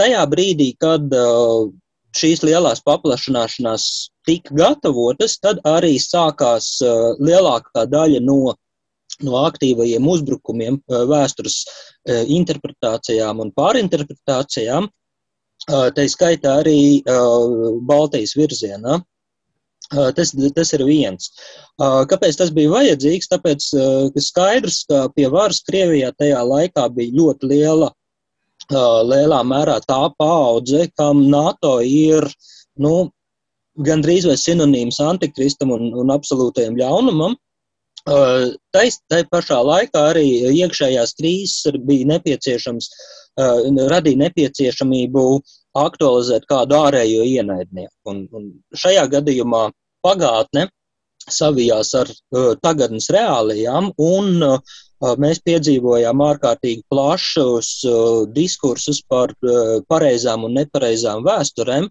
[0.00, 1.12] tajā brīdī, kad
[2.16, 3.84] šīs lielās paplašināšanās
[4.24, 6.78] tika gatavotas, tad arī sākās
[7.20, 8.54] lielākā daļa no
[9.20, 17.02] no aktīvajiem uzbrukumiem, eh, vēstures eh, interpretācijām un pārinterpretācijām, eh, tā skaitā arī
[17.88, 19.02] Baltijas virzienā.
[20.16, 21.26] Tas, tas ir viens.
[21.76, 23.28] Kāpēc tas bija vajadzīgs?
[23.28, 23.64] Tāpēc,
[24.14, 27.90] ka skaidrs, ka pie varas Krievijā tajā laikā bija ļoti liela,
[28.72, 32.24] lielā mērā tā paudze, kam NATO ir,
[32.80, 33.10] nu,
[33.76, 37.36] gandrīz vai sinonīms antikristam un, un absolūtajam ļaunumam.
[37.36, 37.50] Tai,
[38.06, 42.88] tai pašā laikā arī iekšējās krīzes bija nepieciešams,
[43.92, 45.24] radīja nepieciešamību
[45.78, 47.94] aktualizēt kādu ārējo ienaidnieku.
[48.10, 49.70] Un, un šajā gadījumā
[50.04, 50.68] pagātne
[51.30, 52.10] savijās ar
[52.62, 54.42] tagadnes reālijām, un
[55.22, 57.70] mēs piedzīvojām ārkārtīgi plašus
[58.34, 59.34] diskursus par
[59.88, 61.88] pareizām un nepareizām vēsturēm,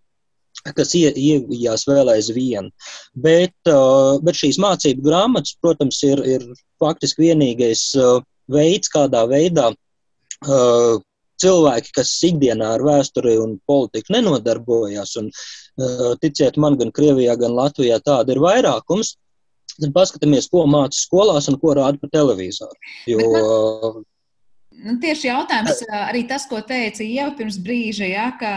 [0.77, 2.71] kas ievijās vēl aizvien.
[3.13, 6.45] Bet, uh, bet šīs mācību grāmatas, protams, ir, ir
[6.81, 8.19] faktiski vienīgais uh,
[8.51, 10.99] veids, kādā veidā uh,
[11.41, 15.31] cilvēki, kas ikdienā ar vēsturi un politiku nenodarbojas, un
[16.21, 19.15] ticiet man, gan Krievijā, gan Latvijā tāda ir vairākums,
[19.79, 22.77] tad paskatāmies, ko māca skolās un ko rāda pa televizoru.
[23.09, 23.23] Jo,
[24.83, 28.53] nu, tieši jautājums arī tas, ko teica Ieva pirms brīža, ja, ka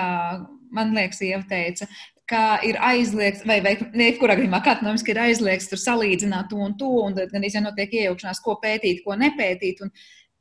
[0.75, 1.89] man liekas, Ieva teica,
[2.31, 6.91] ka ir aizliegts, vai, vai jebkurā gadījumā ekonomiski ir aizliegts tur salīdzināt to un to,
[7.05, 9.83] un tad gan izjanotiek iejaukšanās, ko pētīt, ko nepētīt.
[9.85, 9.93] Un,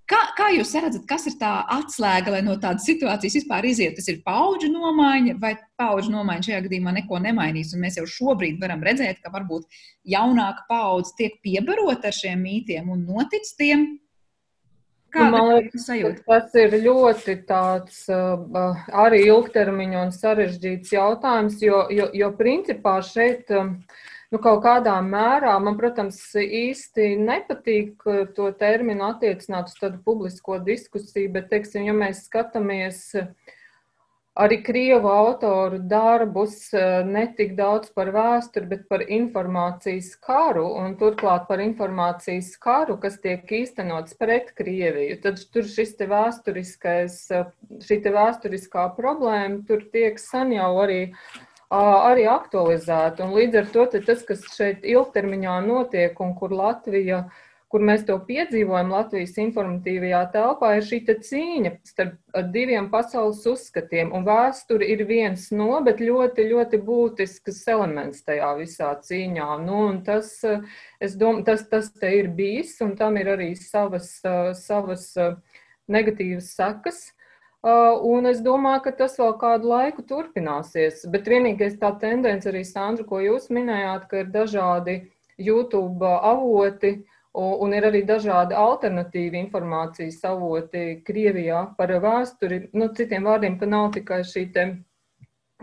[0.03, 3.93] Kā, kā jūs redzat, kas ir tā atslēga, lai no tādas situācijas vispār iziet?
[3.95, 7.71] Tas ir paudžu nomaiņa, vai paudžu nomaiņa šajā gadījumā neko nemainīs?
[7.71, 9.63] Un mēs jau šobrīd varam redzēt, ka varbūt
[10.11, 13.87] jaunāka paudze tiek piebarota ar šiem mītiem un notic tiem.
[15.13, 15.85] Kāda Man liekas,
[16.25, 23.53] tas ir ļoti tāds uh, arī ilgtermiņa un sarežģīts jautājums, jo, jo, jo principā šeit.
[23.53, 23.75] Uh,
[24.33, 28.01] Nu, kaut kādā mērā man, protams, īsti nepatīk
[28.33, 33.03] to terminu attiecināt uz tādu publisko diskusiju, bet, teiksim, ja mēs skatāmies
[34.39, 36.55] arī krievu autoru darbus,
[37.05, 43.19] ne tik daudz par vēsturi, bet par informācijas karu, un turklāt par informācijas karu, kas
[43.21, 47.21] tiek īstenots pret Krieviju, tad tur šis te vēsturiskais,
[47.85, 51.01] šī te vēsturiskā problēma tur tiek san jau arī
[51.73, 53.25] arī aktualizēta.
[53.33, 57.23] Līdz ar to tas, kas šeit ilgtermiņā notiek un kur Latvija,
[57.73, 64.11] kur mēs to piedzīvojam Latvijas informatīvajā telpā, ir šī cīņa starp diviem pasaules uzskatiem.
[64.13, 69.47] Un vēsture ir viens no, bet ļoti, ļoti būtisks elements tajā visā cīņā.
[69.65, 70.35] Nu, tas,
[71.17, 74.19] domāju, tas, tas te ir bijis, un tam ir arī savas,
[74.61, 75.07] savas
[75.89, 77.01] negatīvas sekas.
[77.63, 81.07] Un es domāju, ka tas vēl kādu laiku turpināsies.
[81.09, 84.97] Bet vienīgais tā tendence arī, Sandra, ko jūs minējāt, ka ir dažādi
[85.41, 86.99] YouTube avoti
[87.33, 92.67] un ir arī dažādi alternatīvi informācijas avoti Krievijā par vēsturi.
[92.77, 94.67] Nu, citiem vārdiem, ka nav tikai šī te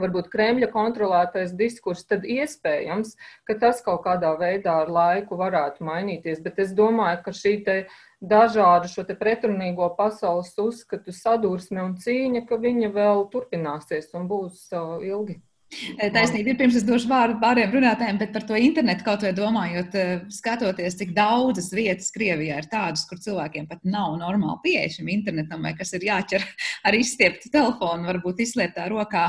[0.01, 3.15] varbūt Kremļa kontrolētais diskurs, tad iespējams,
[3.49, 6.41] ka tas kaut kādā veidā ar laiku varētu mainīties.
[6.45, 7.77] Bet es domāju, ka šī te
[8.21, 14.69] dažādu šo pretrunīgo pasaules uzskatu sadursme un cīņa, ka viņa vēl turpināsies un būs
[15.07, 15.41] ilgi.
[15.71, 19.95] Taisnība ir pirms es došu vārdu pārējiem runātājiem, bet par to internetu kaut vai domājot,
[20.35, 25.63] skatoties, cik daudzas vietas Krievijā ir tādas, kur cilvēkiem pat nav normāli pieeja šim internetam,
[25.63, 26.45] vai kas ir jāķer
[26.91, 29.29] ar izstieptu telefonu, varbūt izslietā rokā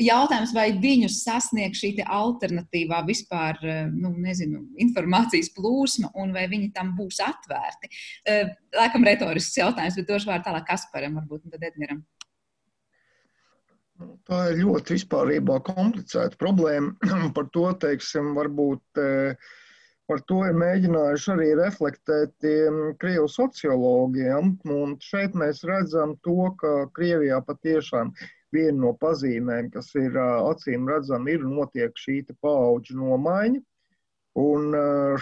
[0.00, 3.60] jautājums, vai viņus sasniegs šī alternatīvā vispār,
[3.92, 7.92] nu, nezinu, informācijas plūsma, un vai viņi tam būs atvērti.
[8.76, 12.04] Laikam retorisks jautājums, bet došu vārdu tālāk Kasparam, varbūt, un tad Edgaram.
[14.28, 16.92] Tā ir ļoti vispārībā komplicēta problēma.
[17.36, 19.52] Par to, teiksim, varbūt eh,
[20.10, 22.48] par to ir mēģinājuši arī reflektēt
[23.02, 24.52] krievu sociologiem.
[24.70, 28.12] Un šeit mēs redzam to, ka Krievijā patiešām
[28.54, 33.64] viena no pazīmēm, kas ir acīm redzama, ir notiek šī paudžu nomaiņa.
[34.36, 34.74] Un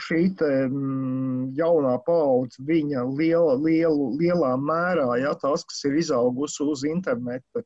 [0.03, 6.67] šī te, mm, jaunā paudze, viņa liela, lielu, lielā mērā, ja, tas, kas ir izaugusi
[6.67, 7.63] uz interneta,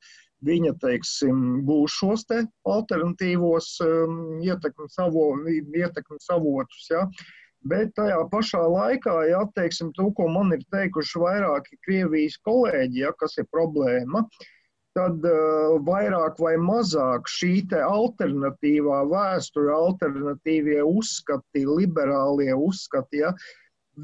[0.46, 5.32] viņa, teiksim, būs šos te alternatīvos um, ietekmes, avo,
[6.34, 7.08] avotus, ja.
[7.68, 13.10] Bet tajā pašā laikā, ja, teiksim, to, ko man ir teikuši vairāki Krievijas kolēģi, ja,
[13.18, 14.46] kas ir problēma, uh,
[14.98, 17.52] tad uh, vairāk vai mazāk šī
[17.84, 23.32] alternatīvā vēsture, alternatīvie uzskati, liberālie uzskati, ja,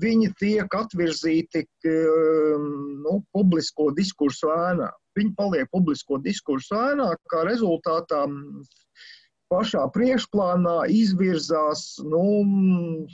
[0.02, 2.64] viņi tiek atvirzīti uh,
[3.04, 4.90] nu, publisko diskursu ēnā.
[5.18, 8.24] Viņi paliek publisko diskursu ēnā, kā rezultātā
[9.52, 12.24] pašā priekšplānā izvirzās nu,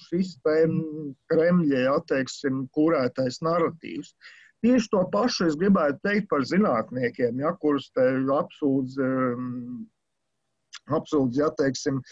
[0.08, 4.14] šis Kremļa, ja, teiksim, kurētais narratīvs.
[4.14, 8.04] Uh, Tieši to pašu es gribētu teikt par zinātniekiem, ja, kurus te
[8.36, 8.98] apsūdz,
[10.98, 12.02] apsūdz ja, teiksim,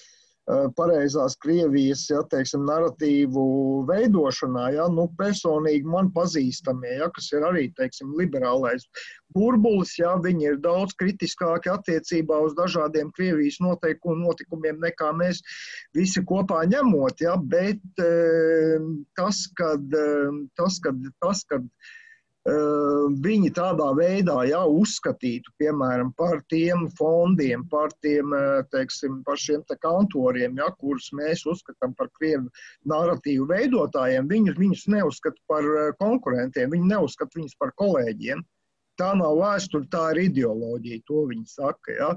[0.77, 3.45] pareizās Krievijas, ja teiksim, narratīvu
[3.89, 8.87] veidošanā, ja, nu, personīgi man pazīstamie, ja, kas ir arī, teiksim, liberālais
[9.37, 15.43] burbulis, ja, viņi ir daudz kritiskāki attiecībā uz dažādiem Krievijas noteikumu notikumiem nekā mēs
[15.97, 17.83] visi kopā ņemot, ja, bet
[19.19, 19.99] tas, kad,
[20.57, 21.69] tas, kad, tas, kad
[22.47, 28.30] viņi tādā veidā jau uzskatītu, piemēram, par tiem fondiem, par tiem,
[28.70, 32.49] teiksim, par te kantoriem, ja, kurus mēs uzskatām par krievu
[32.86, 35.64] narratīvu veidotājiem, viņus, viņus neuzskata par
[35.99, 38.45] konkurentiem, viņi neuzskata viņus par kolēģiem.
[38.99, 41.93] Tā nav vēsture, tā ir ideoloģija, to viņi saka.
[41.93, 42.14] Ja.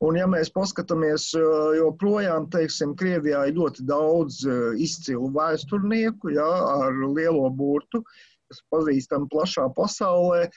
[0.00, 4.44] Un, ja mēs paskatāmies, joprojām, teiksim, Krievijā ir ļoti daudz
[4.78, 6.46] izcilu vēsturnieku ja,
[6.86, 8.04] ar lielo burtu,
[8.48, 10.48] kas pazīstami plašā pasaulē.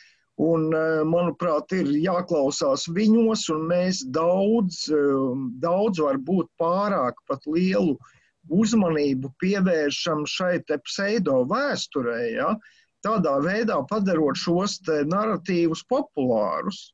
[0.41, 7.97] Un, eh, manuprāt, ir jāklausās viņos, un mēs daudz, eh, daudz varbūt pārāk pat lielu
[8.49, 12.55] uzmanību pievēršam šai pseido vēsturē, ja?
[13.05, 16.93] tādā veidā padarot šos narratīvus populārus.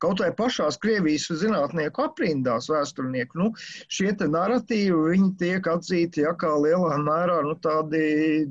[0.00, 3.48] Kaut vai pašās Krievijas zinātnieku aprindās vēsturnieku, nu,
[3.92, 8.00] šie te narratīvi, viņi tiek atzīti, ja kā lielā mērā, nu, tādi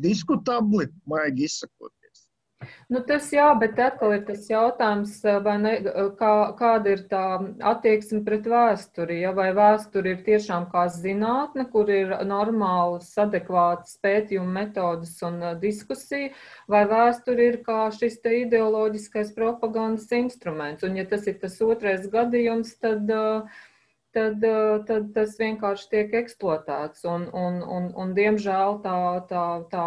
[0.04, 1.94] diskutabli, maigi izsakot.
[2.92, 5.14] Nu, tas jā, bet atkal ir tas jautājums,
[5.64, 5.72] ne,
[6.20, 7.22] kā, kāda ir tā
[7.72, 9.22] attieksme pret vēsturi.
[9.22, 9.32] Ja?
[9.38, 16.34] Vai vēsture ir tiešām kā zinātne, kur ir normālas, adekvātas pētījuma metodas un diskusija,
[16.68, 20.84] vai vēsture ir kā šis ideoloģiskais propagandas instruments.
[20.84, 23.18] Un ja tas ir tas otrais gadījums, tad.
[24.10, 24.42] Tad,
[24.88, 27.04] tad tas vienkārši tiek eksploatēts.
[27.06, 28.96] Un, un, un, un diemžēl tā,
[29.30, 29.84] tā, tā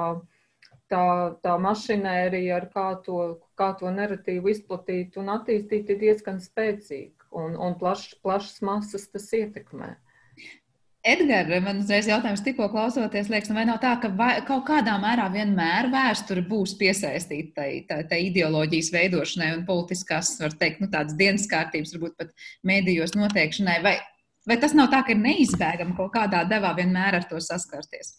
[0.93, 1.09] tā,
[1.45, 3.25] tā mašinērija, ar kā to,
[3.59, 9.31] kā to narratīvu izplatīt un attīstīt, ir diezgan spēcīga un, un plaš, plašas masas tas
[9.37, 9.95] ietekmē.
[11.03, 14.93] Edgars, man uzreiz jautājums, tikko klausoties, liekas, nu vai nav tā, ka vai, kaut kādā
[15.03, 20.87] mērā vienmēr vēsture būs piesaistīta tai, tai, tai ideoloģijas veidošanai un politiskās, var teikt, nu,
[20.93, 22.31] tādas dienas kārtības, varbūt pat
[22.71, 23.97] mēdījos noteikšanai, vai,
[24.47, 28.15] vai tas nav tā, ka ir neizbēgami kaut kādā devā vienmēr ar to saskarties?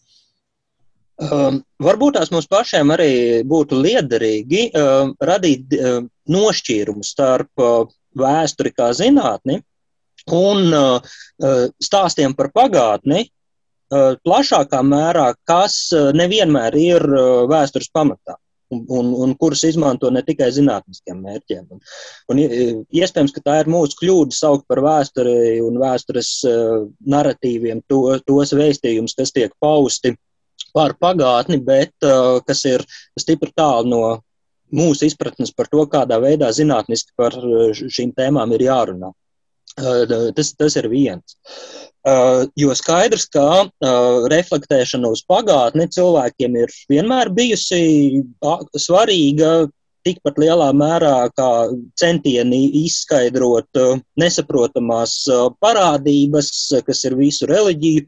[1.14, 7.84] Um, varbūt tās mums pašiem arī būtu liederīgi um, radīt um, nošķīrumu starp uh,
[8.18, 9.60] vēsturi kā zinātni
[10.34, 17.92] un uh, uh, stāstiem par pagātni uh, plašākā mērā, kas uh, nevienmēr ir uh, vēstures
[17.94, 18.40] pamatā.
[18.74, 21.66] Un, un, un kuras izmanto ne tikai zinātniskiem mērķiem.
[21.70, 21.82] Un,
[22.32, 22.40] un,
[22.90, 28.56] iespējams, ka tā ir mūsu kļūda saukt par vēsturi un vēstures uh, narratīviem to, tos
[28.56, 30.22] vēstījumus, kas tiek pausti uh,
[30.74, 32.84] par pagātni, bet uh, kas ir
[33.20, 34.04] stipri tālu no
[34.74, 39.12] mūsu izpratnes par to, kādā veidā zinātniski par uh, šīm tēmām ir jārunā.
[39.74, 41.38] Uh, tas, tas ir viens.
[42.60, 43.64] Jo skaidrs, ka
[44.28, 48.20] reflektēšana uz pagātni cilvēkiem ir vienmēr bijusi
[48.76, 49.54] svarīga
[50.04, 51.48] tikpat lielā mērā kā
[51.96, 53.80] centieni izskaidrot
[54.20, 55.16] nesaprotamās
[55.64, 56.52] parādības,
[56.84, 58.04] kas ir visu reliģiju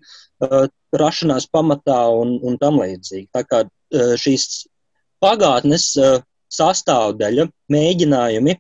[0.97, 3.28] rašanās pamatā un, un tam līdzīgi.
[3.32, 3.64] Tā kā
[4.20, 4.66] šīs
[5.22, 5.93] pagātnes
[6.53, 8.57] sastāvdaļa, mēģinājumi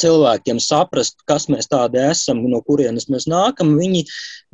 [0.00, 4.04] cilvēkiem saprast, kas mēs tādi esam, no kurienes mēs nākam, viņi,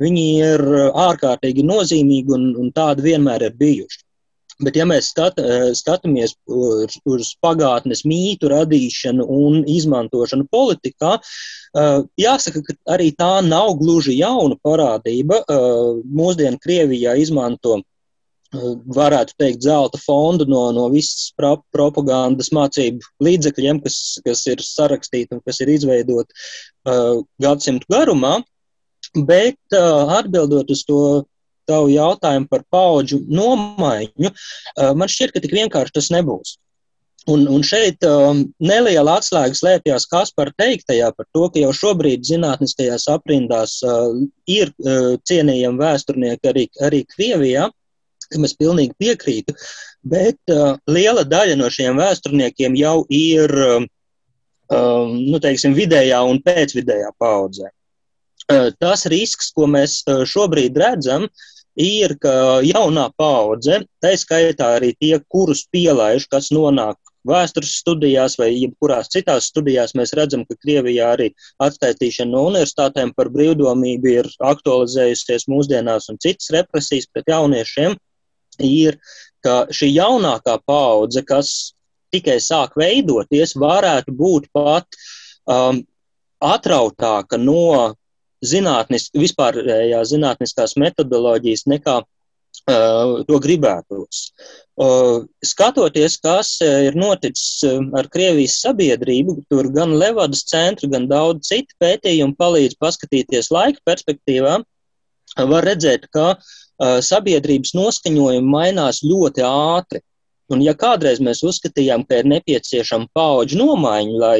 [0.03, 4.03] viņi ir ārkārtīgi nozīmīgi un, un tādi vienmēr ir bijuši.
[4.59, 5.37] Bet, ja mēs skat,
[5.79, 11.13] skatāmies uz, uz pagātnes mītu radīšanu un izmantošanu politikā,
[12.19, 15.39] jāsaka, ka arī tā nav gluži jauna parādība.
[16.03, 17.79] Mūsdienu Krievijā izmanto
[18.49, 25.37] varētu teikt, zelta fondu no, no visas pro, propagandas mācību līdzekļiem, kas, kas ir sarakstīti
[25.37, 28.39] un kas ir izveidoti uh, gadsimtu garumā.
[29.15, 31.25] Bet uh, atbildot uz to
[31.69, 34.33] tavu jautājumu par paudžu nomaiņu,
[34.97, 36.57] man šķiet, ka tik vienkārši tas nebūs.
[37.29, 43.09] Un, un šeit um, neliela atslēga slēpjas Kaspar teiktajā par to, ka jau šobrīd zinātniskajās
[43.11, 44.15] aprindās uh,
[44.49, 47.67] ir uh, cienījami vēsturnieki arī, arī Krievijā,
[48.29, 49.55] kam es pilnīgi piekrītu,
[50.07, 57.13] bet uh, liela daļa no šiem vēsturniekiem jau ir, um, nu, teiksim, vidējā un pēcvidējā
[57.19, 57.69] paudzē.
[58.49, 64.75] Uh, tas risks, ko mēs uh, šobrīd redzam, uh, ir, ka jaunā paudze, tā skaitā
[64.79, 70.57] arī tie, kurus pielaiž, kas nonāk vēstures studijās vai jebkurās citās studijās, mēs redzam, ka
[70.59, 71.29] Krievijā arī
[71.63, 77.97] atskaitīšana no universitātēm par brīvdomību ir aktualizējusies mūsdienās un citas represijas pret jauniešiem,
[78.63, 78.99] ir,
[79.43, 81.73] ka šī jaunākā paudze, kas
[82.13, 84.99] tikai sāk veidoties, varētu būt pat
[85.45, 85.83] um,
[86.39, 87.95] atrautāka no
[88.45, 92.01] zinātnis, vispārējā zinātniskās metodoloģijas, nekā
[93.29, 94.31] to gribētos.
[95.45, 97.63] Skatoties, kas ir noticis
[97.97, 104.59] ar Krievijas sabiedrību, tur gan Levadas centra, gan daudz citu pētījumu palīdz paskatīties laika perspektīvā,
[105.49, 106.35] var redzēt, ka
[106.79, 110.03] sabiedrības noskaņojumi mainās ļoti ātri.
[110.49, 114.39] Un ja kādreiz mēs uzskatījām, ka ir nepieciešama paudžu nomaiņa, lai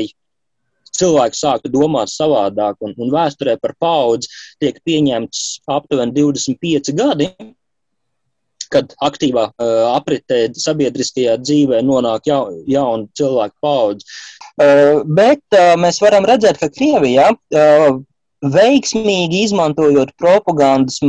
[1.00, 4.30] cilvēki sāktu domāt savādāk, un, un vēsturē par paudzi
[4.62, 7.30] tiek pieņemts aptuveni 25 gadi,
[8.70, 14.06] kad aktīvā uh, apritē sabiedriskajā dzīvē nonāk ja, jauna cilvēku paudze.
[14.60, 18.00] Uh, bet uh, mēs varam redzēt, ka Krievijā uh,
[18.46, 21.00] veiksmīgi izmantojot propagandas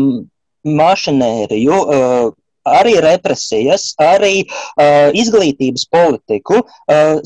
[0.65, 2.33] mašinēriju, uh,
[2.69, 6.63] arī represijas, arī uh, izglītības politiku.
[6.91, 7.21] Uh,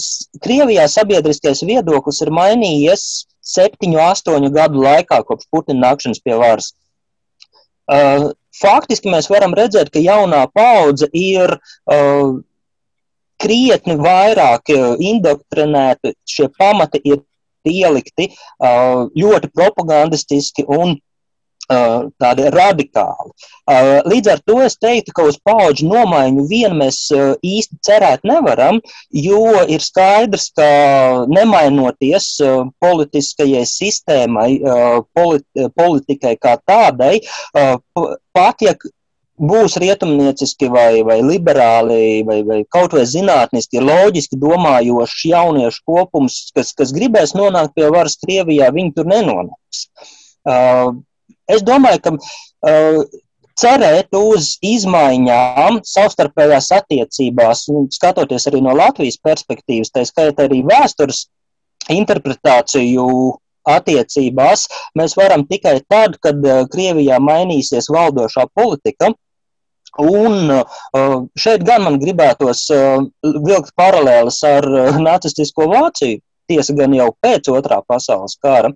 [0.45, 6.73] Krievijā sabiedriskais viedoklis ir mainījies septiņu, astoņu gadu laikā kopš Putina nākšanas pie varas.
[7.85, 12.41] Uh, faktiski mēs varam redzēt, ka jaunā paudze ir uh,
[13.43, 17.21] krietni vairāk uh, indoktrinēta, šie pamati ir
[17.65, 20.99] ielikti uh, ļoti propagandistiski un
[21.69, 23.33] tādi radikāli.
[24.11, 29.65] Līdz ar to es teiktu, ka uz paudžu nomaiņu vien mēs īsti cerēt nevaram, jo
[29.69, 30.69] ir skaidrs, ka
[31.31, 32.35] nemainoties
[32.83, 34.51] politiskajai sistēmai,
[35.79, 37.21] politikai kā tādai,
[38.35, 38.75] pat ja
[39.35, 46.71] būs rietumnieciski vai, vai liberāli vai, vai kaut vai zinātniski, loģiski domājošs jauniešu kopums, kas,
[46.73, 49.89] kas gribēs nonākt pie varas Krievijā, viņi tur nenonāks.
[50.45, 50.95] Uh,
[51.51, 53.01] Es domāju, ka uh,
[53.61, 61.27] cerēt uz izmaiņām savstarpējās attiecībās, skatoties arī no Latvijas perspektīvas, tā skaitā arī vēstures
[61.93, 63.07] interpretāciju
[63.69, 64.67] attiecībās,
[64.99, 69.13] mēs varam tikai tad, kad uh, Krievijā mainīsies valdošā politika.
[70.01, 74.67] Un uh, šeit gan man gribētos uh, vilkt paralēlas ar
[74.99, 76.19] nacistisko Vāciju,
[76.51, 78.71] tiesa gan jau pēc otrā pasaules kara.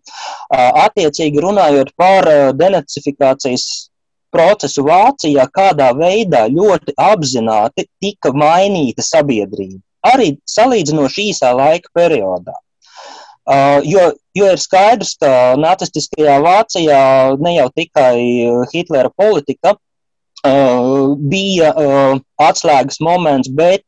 [0.86, 3.68] Attiecīgi runājot par denacifikācijas
[4.34, 9.80] procesu Vācijā, kādā veidā ļoti apzināti tika mainīta sabiedrība.
[10.08, 12.54] Arī salīdzinoši īsā laika periodā.
[13.48, 14.02] Uh, jo,
[14.36, 17.02] jo ir skaidrs, ka nacistiskajā Vācijā
[17.40, 18.18] ne jau tikai
[18.74, 23.86] Hitlera politika uh, bija uh, atslēgas moments, bet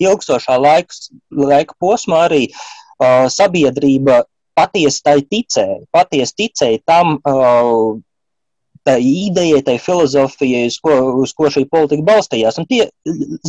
[0.00, 0.96] ilgstošā laika,
[1.28, 2.64] laika posmā arī uh,
[3.32, 4.22] sabiedrība
[4.56, 7.98] patiesi tai ticēja, patiesi ticēja tam, uh,
[8.86, 10.94] tai idejai, tai filozofijai, uz ko,
[11.24, 12.60] uz ko šī politika balstījās.
[12.62, 12.86] Un tie,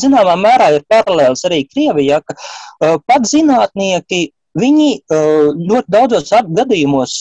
[0.01, 7.17] zināmā mērā, ir paralēls arī Krievijā, ka uh, pat zinātnieki, viņi uh, ļoti daudzos gadījumos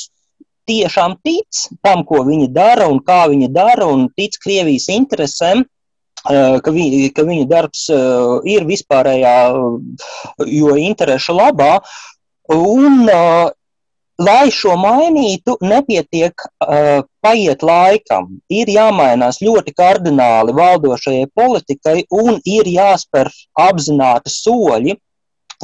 [0.67, 5.67] tiešām tic tam, ko viņi dara un kā viņi dara, un tic Krievijas interesēm.
[6.27, 9.35] Eh, ka, vi, ka viņa darbs uh, ir vispārējā,
[10.51, 11.77] jo interešu labā,
[12.55, 13.49] Un, uh,
[14.23, 18.29] lai šo mainītu, nepietiek uh, paiet laikam.
[18.49, 23.33] Ir jāmainās ļoti kardināli valdošajai politikai un ir jāspēr
[23.67, 24.97] apzināti soļi,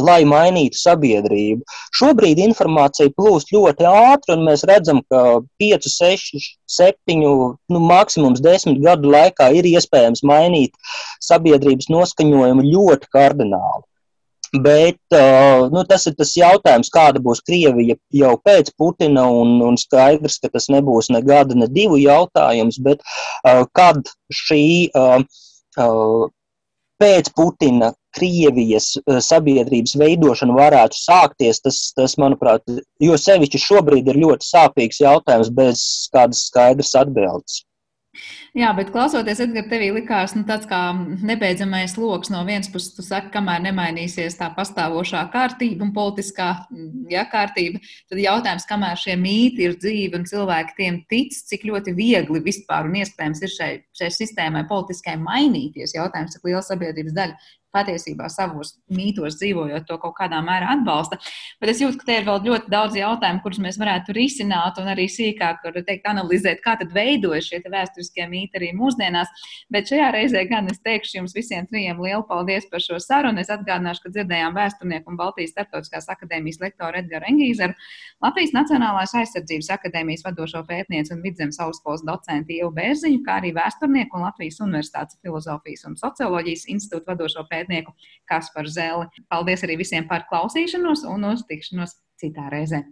[0.00, 1.64] lai mainītu sabiedrību.
[1.98, 8.80] Šobrīd informācija plūst ļoti ātri, un mēs redzam, ka 5, 6, 7, nu, maksimums 10
[8.84, 10.76] gadu laikā ir iespējams mainīt
[11.24, 13.84] sabiedrības noskaņojumu ļoti kardināli.
[14.52, 19.78] Bet uh, nu, tas ir tas jautājums, kāda būs Krievija jau pēc Putina, un, un
[19.80, 25.24] skaidrs, ka tas nebūs ne gada, ne divu jautājums, bet uh, kad šī uh,
[27.00, 28.90] pēc Putina Krievijas
[29.24, 32.60] sabiedrības veidošana varētu sākties, tas, tas, manuprāt,
[33.00, 37.62] jo sevišķi šobrīd ir ļoti sāpīgs jautājums bez kādas skaidras atbildes.
[38.52, 40.78] Jā, bet klausoties, Edgars, tevī likās nu, tāds kā
[41.24, 42.28] nebeidzamais lokus.
[42.28, 46.50] No vienas puses, tu saki, kamēr nemainīsies tā pastāvošā kārtība un politiskā
[47.08, 47.80] ja, kārtība,
[48.12, 52.90] tad jautājums, kamēr šie mīti ir dzīvi un cilvēki tiem tic, cik ļoti viegli vispār
[52.90, 55.96] un iespējams ir šai, šai sistēmai politiskai mainīties.
[55.96, 57.40] Jautājums, cik liela sabiedrības daļa
[57.72, 61.18] patiesībā savos mītos dzīvojot, to kaut kādā mērā atbalsta.
[61.60, 64.90] Bet es jūtu, ka te ir vēl ļoti daudz jautājumu, kurus mēs varētu risināt un
[64.92, 69.30] arī sīkāk teikt, analizēt, kā tad veidojas šie vēsturiskie mīti arī mūsdienās.
[69.72, 73.40] Bet šajā reizē gan es teikšu jums visiem trijiem lielu paldies par šo sarunu.
[73.42, 77.76] Es atgādināšu, ka dzirdējām vēsturnieku un Baltijas starptautiskās akadēmijas lektoru Edgars Engīzeru,
[78.24, 84.18] Latvijas Nacionālās aizsardzības akadēmijas vadošo pētnieci un vidzemes augstskolas docentu Ievu Bērziņu, kā arī vēsturnieku
[84.18, 87.94] un Latvijas Universitātes filozofijas un socioloģijas institūta vadošo pētnieku
[88.30, 89.24] Kasparu Zeli.
[89.32, 92.84] Paldies arī visiem par klausīšanos un uz tikšanos citā reizē.